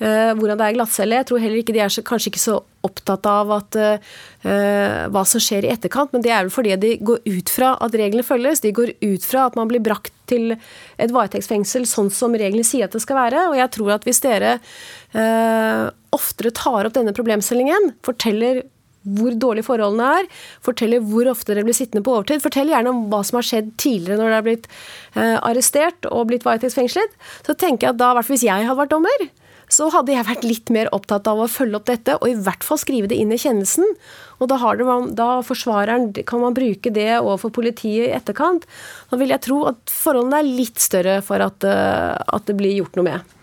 Øh, 0.00 0.32
hvordan 0.38 0.58
det 0.60 0.66
er 0.66 0.74
i 0.74 0.78
glattcelle. 0.78 1.18
Jeg 1.20 1.28
tror 1.30 1.42
heller 1.42 1.60
ikke 1.60 1.74
de 1.76 1.82
er 1.84 1.92
så, 1.92 2.04
kanskje 2.06 2.32
ikke 2.32 2.42
så 2.42 2.58
opptatt 2.84 3.24
av 3.30 3.52
at, 3.54 3.78
uh, 3.80 5.04
hva 5.08 5.22
som 5.24 5.40
skjer 5.40 5.64
i 5.64 5.70
etterkant, 5.72 6.12
men 6.12 6.20
det 6.24 6.34
er 6.34 6.42
vel 6.44 6.52
fordi 6.52 6.74
de 6.82 6.90
går 7.00 7.22
ut 7.24 7.52
fra 7.52 7.70
at 7.84 7.96
reglene 7.96 8.26
følges. 8.26 8.60
De 8.60 8.74
går 8.76 8.92
ut 9.00 9.24
fra 9.24 9.46
at 9.48 9.56
man 9.56 9.70
blir 9.70 9.80
brakt 9.84 10.12
til 10.28 10.52
et 10.52 11.14
varetektsfengsel 11.14 11.88
sånn 11.88 12.12
som 12.12 12.36
reglene 12.36 12.66
sier 12.66 12.84
at 12.84 12.92
det 12.96 13.00
skal 13.04 13.22
være. 13.22 13.46
Og 13.52 13.56
jeg 13.56 13.72
tror 13.78 13.94
at 13.96 14.04
hvis 14.04 14.20
dere 14.24 14.58
uh, 15.16 15.88
oftere 16.14 16.52
tar 16.54 16.84
opp 16.84 16.96
denne 16.98 17.16
problemstillingen, 17.16 17.94
forteller 18.04 18.64
hvor 19.04 19.36
dårlige 19.36 19.66
forholdene 19.66 20.10
er, 20.20 20.28
forteller 20.64 21.04
hvor 21.04 21.28
ofte 21.28 21.52
dere 21.52 21.66
blir 21.66 21.76
sittende 21.76 22.04
på 22.04 22.14
overtid. 22.16 22.42
Fortell 22.44 22.72
gjerne 22.72 22.92
om 22.92 23.02
hva 23.12 23.20
som 23.26 23.38
har 23.38 23.46
skjedd 23.46 23.72
tidligere 23.80 24.16
når 24.20 24.30
dere 24.30 24.38
har 24.38 24.46
blitt 24.46 24.68
eh, 24.70 25.36
arrestert 25.44 26.08
og 26.08 26.30
blitt 26.30 26.46
varetektsfengslet. 26.46 27.16
Så 27.44 27.56
tenker 27.60 27.88
jeg 27.88 27.96
at 27.96 28.00
da, 28.00 28.12
i 28.12 28.18
hvert 28.18 28.28
fall 28.28 28.38
hvis 28.38 28.46
jeg 28.48 28.68
hadde 28.68 28.80
vært 28.80 28.94
dommer, 28.94 29.26
så 29.74 29.88
hadde 29.94 30.14
jeg 30.14 30.26
vært 30.28 30.44
litt 30.46 30.70
mer 30.74 30.88
opptatt 30.94 31.26
av 31.30 31.40
å 31.42 31.48
følge 31.50 31.78
opp 31.80 31.88
dette, 31.90 32.14
og 32.20 32.28
i 32.30 32.36
hvert 32.46 32.62
fall 32.66 32.78
skrive 32.80 33.08
det 33.10 33.18
inn 33.18 33.32
i 33.34 33.38
kjennelsen. 33.40 33.84
Og 34.42 34.48
da, 34.50 34.58
har 34.62 34.76
det, 34.78 34.86
man- 34.86 35.14
da 35.18 35.40
forsvareren, 35.46 36.12
kan 36.26 36.40
man 36.42 36.54
bruke 36.54 36.92
det 36.94 37.08
overfor 37.20 37.50
politiet 37.54 38.08
i 38.08 38.14
etterkant. 38.16 38.66
Da 39.10 39.18
vil 39.20 39.34
jeg 39.34 39.42
tro 39.46 39.64
at 39.70 39.90
forholdene 39.90 40.40
er 40.42 40.50
litt 40.62 40.78
større 40.82 41.20
for 41.26 41.42
at, 41.42 41.64
eh, 41.64 42.14
at 42.38 42.46
det 42.46 42.56
blir 42.58 42.76
gjort 42.78 42.96
noe 42.96 43.04
med. 43.10 43.34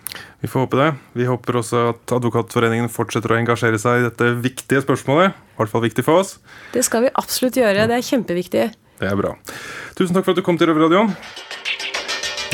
Vi 0.41 0.47
får 0.49 0.65
håpe 0.65 0.77
det. 0.79 0.89
Vi 1.15 1.25
håper 1.29 1.53
også 1.61 1.89
at 1.93 2.11
Advokatforeningen 2.17 2.89
fortsetter 2.91 3.31
å 3.31 3.37
engasjere 3.39 3.79
seg 3.79 3.99
i 4.01 4.09
dette 4.09 4.31
viktige 4.41 4.81
spørsmålet. 4.83 5.31
I 5.31 5.57
hvert 5.61 5.69
fall 5.71 5.85
viktig 5.85 6.03
for 6.03 6.19
oss. 6.23 6.37
Det 6.73 6.83
skal 6.83 7.03
vi 7.05 7.13
absolutt 7.15 7.55
gjøre. 7.61 7.87
Det 7.87 7.95
er 7.99 8.09
kjempeviktig. 8.09 8.65
Det 8.99 9.07
er 9.07 9.15
bra. 9.15 9.35
Tusen 9.95 10.13
takk 10.17 10.25
for 10.25 10.31
at 10.33 10.41
du 10.41 10.45
kom 10.45 10.57
til 10.57 10.67
Røverradioen. 10.67 11.15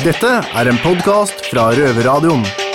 Dette 0.04 0.30
er 0.54 0.68
en 0.70 0.78
podkast 0.84 1.48
fra 1.50 1.70
Røverradioen. 1.74 2.67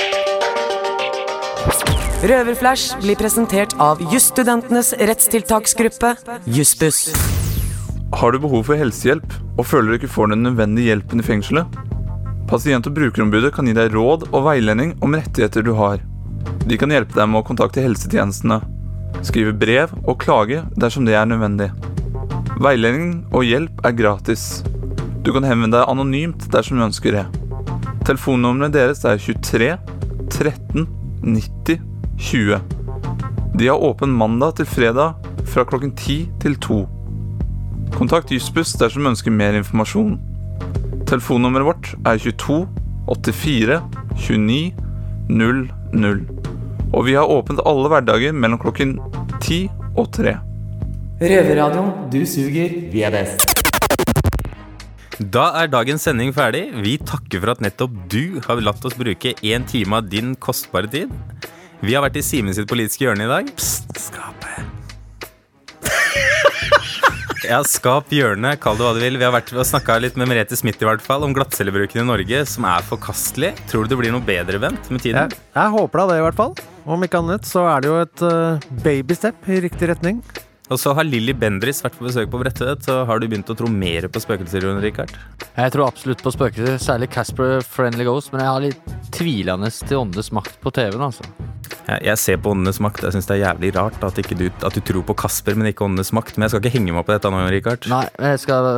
Røverflash 2.23 3.01
blir 3.03 3.17
presentert 3.19 3.73
av 3.83 3.99
jusstudentenes 4.07 4.93
rettstiltaksgruppe, 4.95 6.13
Jussbuss. 6.47 7.09
Har 8.15 8.31
du 8.31 8.38
behov 8.39 8.63
for 8.69 8.79
helsehjelp 8.79 9.36
og 9.57 9.67
føler 9.67 9.91
du 9.91 9.97
ikke 9.97 10.12
får 10.13 10.31
den 10.31 10.45
nødvendige 10.47 10.93
hjelpen 10.93 11.19
i 11.19 11.25
fengselet? 11.27 11.75
Pasient- 12.47 12.88
og 12.88 12.95
brukerombudet 12.95 13.51
kan 13.57 13.67
gi 13.67 13.75
deg 13.75 13.91
råd 13.91 14.29
og 14.29 14.47
veiledning 14.47 14.95
om 15.03 15.19
rettigheter 15.19 15.67
du 15.67 15.73
har. 15.75 15.99
De 16.63 16.79
kan 16.79 16.95
hjelpe 16.95 17.19
deg 17.19 17.27
med 17.27 17.41
å 17.41 17.47
kontakte 17.51 17.83
helsetjenestene, 17.83 18.62
skrive 19.19 19.51
brev 19.51 19.91
og 20.05 20.15
klage 20.23 20.63
dersom 20.79 21.03
det 21.03 21.19
er 21.19 21.27
nødvendig. 21.27 21.73
Veiledning 22.63 23.25
og 23.36 23.43
hjelp 23.51 23.83
er 23.83 23.99
gratis. 23.99 24.62
Du 25.27 25.36
kan 25.36 25.43
henvende 25.43 25.75
deg 25.75 25.91
anonymt 25.91 26.47
dersom 26.55 26.79
du 26.79 26.88
ønsker 26.88 27.19
det. 27.19 27.29
Telefonnummeret 28.07 28.79
deres 28.79 29.03
er 29.03 29.19
23 29.19 29.73
13 30.31 30.88
90 31.19 31.91
20. 32.17 32.60
De 33.58 33.67
har 33.67 33.84
åpen 33.84 34.10
mandag 34.10 34.58
til 34.58 34.65
fredag 34.65 35.13
fra 35.49 35.65
klokken 35.67 35.93
10 35.95 36.30
til 36.41 36.56
2. 36.65 36.80
Kontakt 37.93 38.32
Jussbuss 38.34 38.73
dersom 38.80 39.06
du 39.06 39.12
ønsker 39.12 39.34
mer 39.34 39.58
informasjon. 39.60 40.15
Telefonnummeret 41.10 41.67
vårt 41.67 41.91
er 42.10 42.17
22 42.17 42.63
84 43.08 43.82
29 44.17 44.73
00. 45.93 46.23
Og 46.93 47.06
vi 47.08 47.15
har 47.17 47.30
åpent 47.30 47.62
alle 47.65 47.89
hverdager 47.91 48.34
mellom 48.34 48.62
klokken 48.62 48.97
10 49.41 49.67
og 49.97 50.10
3. 50.15 50.38
Røverradioen, 51.23 51.91
du 52.12 52.23
suger, 52.28 52.73
vi 52.91 53.04
er 53.06 53.13
best. 53.13 53.45
Da 55.34 55.45
er 55.62 55.69
dagens 55.69 56.04
sending 56.08 56.34
ferdig. 56.36 56.65
Vi 56.84 56.97
takker 56.97 57.43
for 57.43 57.54
at 57.54 57.62
nettopp 57.62 57.93
du 58.12 58.41
har 58.43 58.62
latt 58.65 58.84
oss 58.86 58.97
bruke 58.97 59.36
én 59.45 59.65
time 59.69 60.02
av 60.02 60.10
din 60.10 60.34
kostbare 60.36 60.89
tid. 60.89 61.13
Vi 61.84 61.91
har 61.91 62.04
vært 62.06 62.15
i 62.15 62.22
Simen 62.24 62.56
sitt 62.56 62.69
politiske 62.72 63.04
hjørne 63.04 63.26
i 63.26 63.32
dag. 63.32 63.50
Psst, 63.60 63.91
skapet. 64.00 64.63
Ja, 67.43 67.58
skap 67.67 68.08
hjørnet, 68.08 68.62
kall 68.63 68.78
det 68.80 68.86
hva 68.86 68.93
du 68.96 69.02
vil. 69.04 69.17
Vi 69.19 69.26
har 69.28 69.34
vært 69.36 69.50
og 69.52 69.65
snakka 69.67 69.98
litt 70.00 70.15
med 70.15 70.30
Merete 70.32 70.56
Smith 70.56 70.80
i 70.80 70.88
hvert 70.88 71.04
fall 71.04 71.26
om 71.28 71.34
glattcellebruken 71.36 72.00
i 72.00 72.06
Norge, 72.08 72.39
som 72.48 72.63
er 72.72 72.86
forkastelig. 72.88 73.50
Tror 73.67 73.84
du 73.84 73.91
det 73.91 73.98
blir 74.00 74.15
noe 74.15 74.24
bedre 74.24 74.62
vent 74.63 74.88
med 74.88 75.04
tiden? 75.04 75.28
Jeg, 75.28 75.43
jeg 75.58 75.74
håper 75.76 76.00
da 76.00 76.06
det, 76.08 76.22
i 76.22 76.24
hvert 76.24 76.39
fall. 76.39 76.56
Om 76.88 77.04
ikke 77.04 77.19
annet 77.19 77.52
så 77.52 77.65
er 77.67 77.84
det 77.84 77.91
jo 77.91 78.00
et 78.00 78.24
uh, 78.24 78.72
babystep 78.88 79.52
i 79.52 79.60
riktig 79.67 79.91
retning. 79.91 80.24
Og 80.73 80.79
så 80.81 80.89
har 80.97 81.05
Lilly 81.05 81.36
Bendriss 81.38 81.83
vært 81.86 81.99
på 81.99 82.07
besøk 82.07 82.31
på 82.33 82.39
Bredtvet, 82.41 82.81
så 82.88 83.03
har 83.05 83.21
du 83.21 83.27
begynt 83.29 83.51
å 83.53 83.55
tro 83.57 83.67
mer 83.69 84.07
på 84.09 84.21
spøkelser, 84.23 84.65
Jon 84.65 84.81
Rikard? 84.81 85.13
Jeg 85.53 85.73
tror 85.75 85.86
absolutt 85.86 86.23
på 86.25 86.33
spøkelser, 86.33 86.79
særlig 86.81 87.12
Casper 87.13 87.62
Friendly 87.62 88.07
Ghost, 88.07 88.31
men 88.33 88.41
jeg 88.41 88.49
har 88.49 88.63
litt 88.63 88.95
tvilende 89.13 89.69
til 89.69 90.01
Åndenes 90.01 90.31
makt 90.33 90.57
på 90.63 90.73
TV-en, 90.73 91.05
altså. 91.12 91.29
Jeg, 91.86 91.99
jeg 92.07 92.21
ser 92.23 92.41
på 92.41 92.55
Åndenes 92.55 92.81
makt. 92.81 93.05
Jeg 93.05 93.13
syns 93.13 93.29
det 93.29 93.38
er 93.38 93.43
jævlig 93.43 93.73
rart 93.77 94.01
at, 94.07 94.17
ikke 94.23 94.39
du, 94.39 94.47
at 94.49 94.73
du 94.73 94.81
tror 94.81 95.05
på 95.05 95.19
Kasper, 95.21 95.57
men 95.59 95.69
ikke 95.69 95.86
Åndenes 95.86 96.13
makt. 96.15 96.39
Men 96.39 96.47
jeg 96.47 96.55
skal 96.55 96.63
ikke 96.63 96.75
henge 96.79 96.89
meg 96.89 97.03
opp 97.03 97.12
på 97.12 97.17
dette 97.19 97.29
nå, 97.29 97.45
Jon 97.45 97.53
Rikard. 97.53 97.89
Nei, 97.93 98.05
jeg 98.31 98.45
skal 98.47 98.69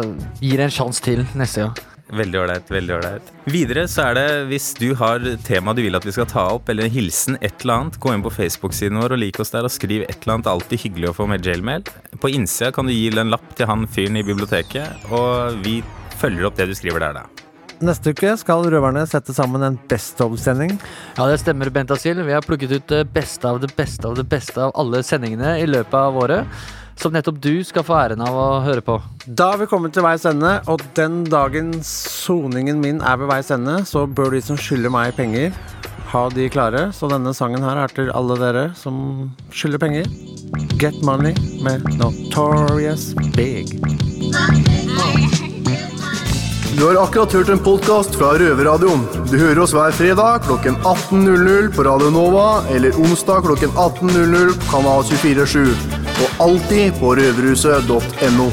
gi 0.41 0.55
det 0.57 0.67
en 0.67 0.79
sjanse 0.81 1.05
til 1.05 1.23
neste 1.39 1.63
gang. 1.69 1.94
Veldig 2.15 2.39
ålreit. 2.39 2.69
veldig 2.71 2.95
ålreit. 2.95 3.31
Videre 3.51 3.85
så 3.91 4.09
er 4.09 4.17
det, 4.17 4.27
hvis 4.49 4.69
du 4.79 4.87
har 4.95 5.23
tema 5.43 5.73
du 5.75 5.81
vil 5.83 5.97
at 5.97 6.05
vi 6.07 6.13
skal 6.15 6.29
ta 6.31 6.47
opp, 6.55 6.69
eller 6.71 6.87
en 6.87 6.93
hilsen, 6.93 7.37
et 7.41 7.61
eller 7.61 7.75
annet, 7.75 7.99
gå 7.99 8.13
inn 8.13 8.23
på 8.25 8.33
Facebook-siden 8.33 9.01
vår 9.01 9.17
og 9.17 9.21
lik 9.21 9.39
oss 9.43 9.51
der 9.53 9.67
og 9.67 9.73
skriv 9.73 10.05
et 10.05 10.17
eller 10.23 10.37
annet. 10.37 10.51
Alltid 10.55 10.85
hyggelig 10.85 11.11
å 11.11 11.17
få 11.19 11.27
med 11.29 11.45
jailmail. 11.45 11.83
På 12.21 12.31
innsida 12.31 12.71
kan 12.75 12.87
du 12.87 12.95
gi 12.95 13.09
en 13.11 13.33
lapp 13.33 13.55
til 13.57 13.67
han 13.69 13.87
fyren 13.91 14.19
i 14.19 14.23
biblioteket, 14.25 15.09
og 15.11 15.59
vi 15.65 15.81
følger 16.15 16.47
opp 16.47 16.55
det 16.59 16.69
du 16.71 16.77
skriver 16.77 17.03
der, 17.03 17.19
da. 17.19 17.45
Neste 17.83 18.13
uke 18.15 18.31
skal 18.39 18.63
røverne 18.71 19.03
sette 19.09 19.33
sammen 19.35 19.63
en 19.67 19.75
Best 19.91 20.21
of-sending. 20.23 20.77
Ja, 21.17 21.27
det 21.27 21.41
stemmer, 21.41 21.67
Bent 21.75 21.91
Asil. 21.91 22.21
Vi 22.23 22.31
har 22.31 22.45
plukket 22.45 22.71
ut 22.71 22.87
det 22.87 23.03
beste 23.11 23.49
av 23.51 23.59
det 23.59 23.73
beste 23.75 24.07
av 24.07 24.15
det 24.15 24.23
beste 24.31 24.63
av 24.63 24.71
alle 24.79 25.03
sendingene 25.03 25.57
i 25.59 25.67
løpet 25.67 25.97
av 25.99 26.15
året. 26.23 26.55
Som 26.95 27.13
nettopp 27.13 27.41
du 27.43 27.63
skal 27.67 27.83
få 27.85 27.95
æren 27.99 28.23
av 28.23 28.35
å 28.39 28.47
høre 28.65 28.83
på. 28.85 28.97
Da 29.27 29.51
har 29.51 29.61
vi 29.61 29.67
kommet 29.69 29.93
til 29.95 30.05
veis 30.05 30.25
ende, 30.29 30.57
og 30.71 30.83
den 30.97 31.23
dagen 31.27 31.73
soningen 31.85 32.79
min 32.81 33.01
er 33.03 33.19
ved 33.21 33.31
veis 33.31 33.51
ende, 33.53 33.81
så 33.85 34.05
bør 34.07 34.35
de 34.35 34.41
som 34.45 34.59
skylder 34.59 34.93
meg 34.93 35.15
penger, 35.17 35.51
ha 36.13 36.23
de 36.31 36.47
klare. 36.49 36.87
Så 36.95 37.09
denne 37.11 37.33
sangen 37.35 37.65
her 37.65 37.81
er 37.83 37.91
til 37.91 38.11
alle 38.15 38.39
dere 38.39 38.65
som 38.79 39.29
skylder 39.51 39.81
penger. 39.81 40.07
Get 40.79 41.01
Money 41.03 41.35
med 41.65 41.83
Notorious 41.99 43.13
Big. 43.35 43.75
Du 46.75 46.83
har 46.83 46.97
akkurat 46.99 47.33
hørt 47.33 47.49
en 47.49 47.59
podkast 47.63 48.17
fra 48.19 48.33
Røverradioen. 48.39 49.05
Du 49.31 49.37
hører 49.39 49.61
oss 49.63 49.75
hver 49.75 49.95
fredag 49.95 50.43
klokken 50.47 50.75
18.00 50.83 51.71
på 51.75 51.85
Radio 51.87 52.11
Nova 52.11 52.65
eller 52.75 52.97
onsdag 52.99 53.47
klokken 53.47 53.71
18.00 53.71 54.57
på 54.59 54.73
Kanal 54.73 55.07
247. 55.07 56.04
Og 56.23 56.47
alltid 56.47 56.99
på 56.99 57.15
røverhuset.no. 57.19 58.49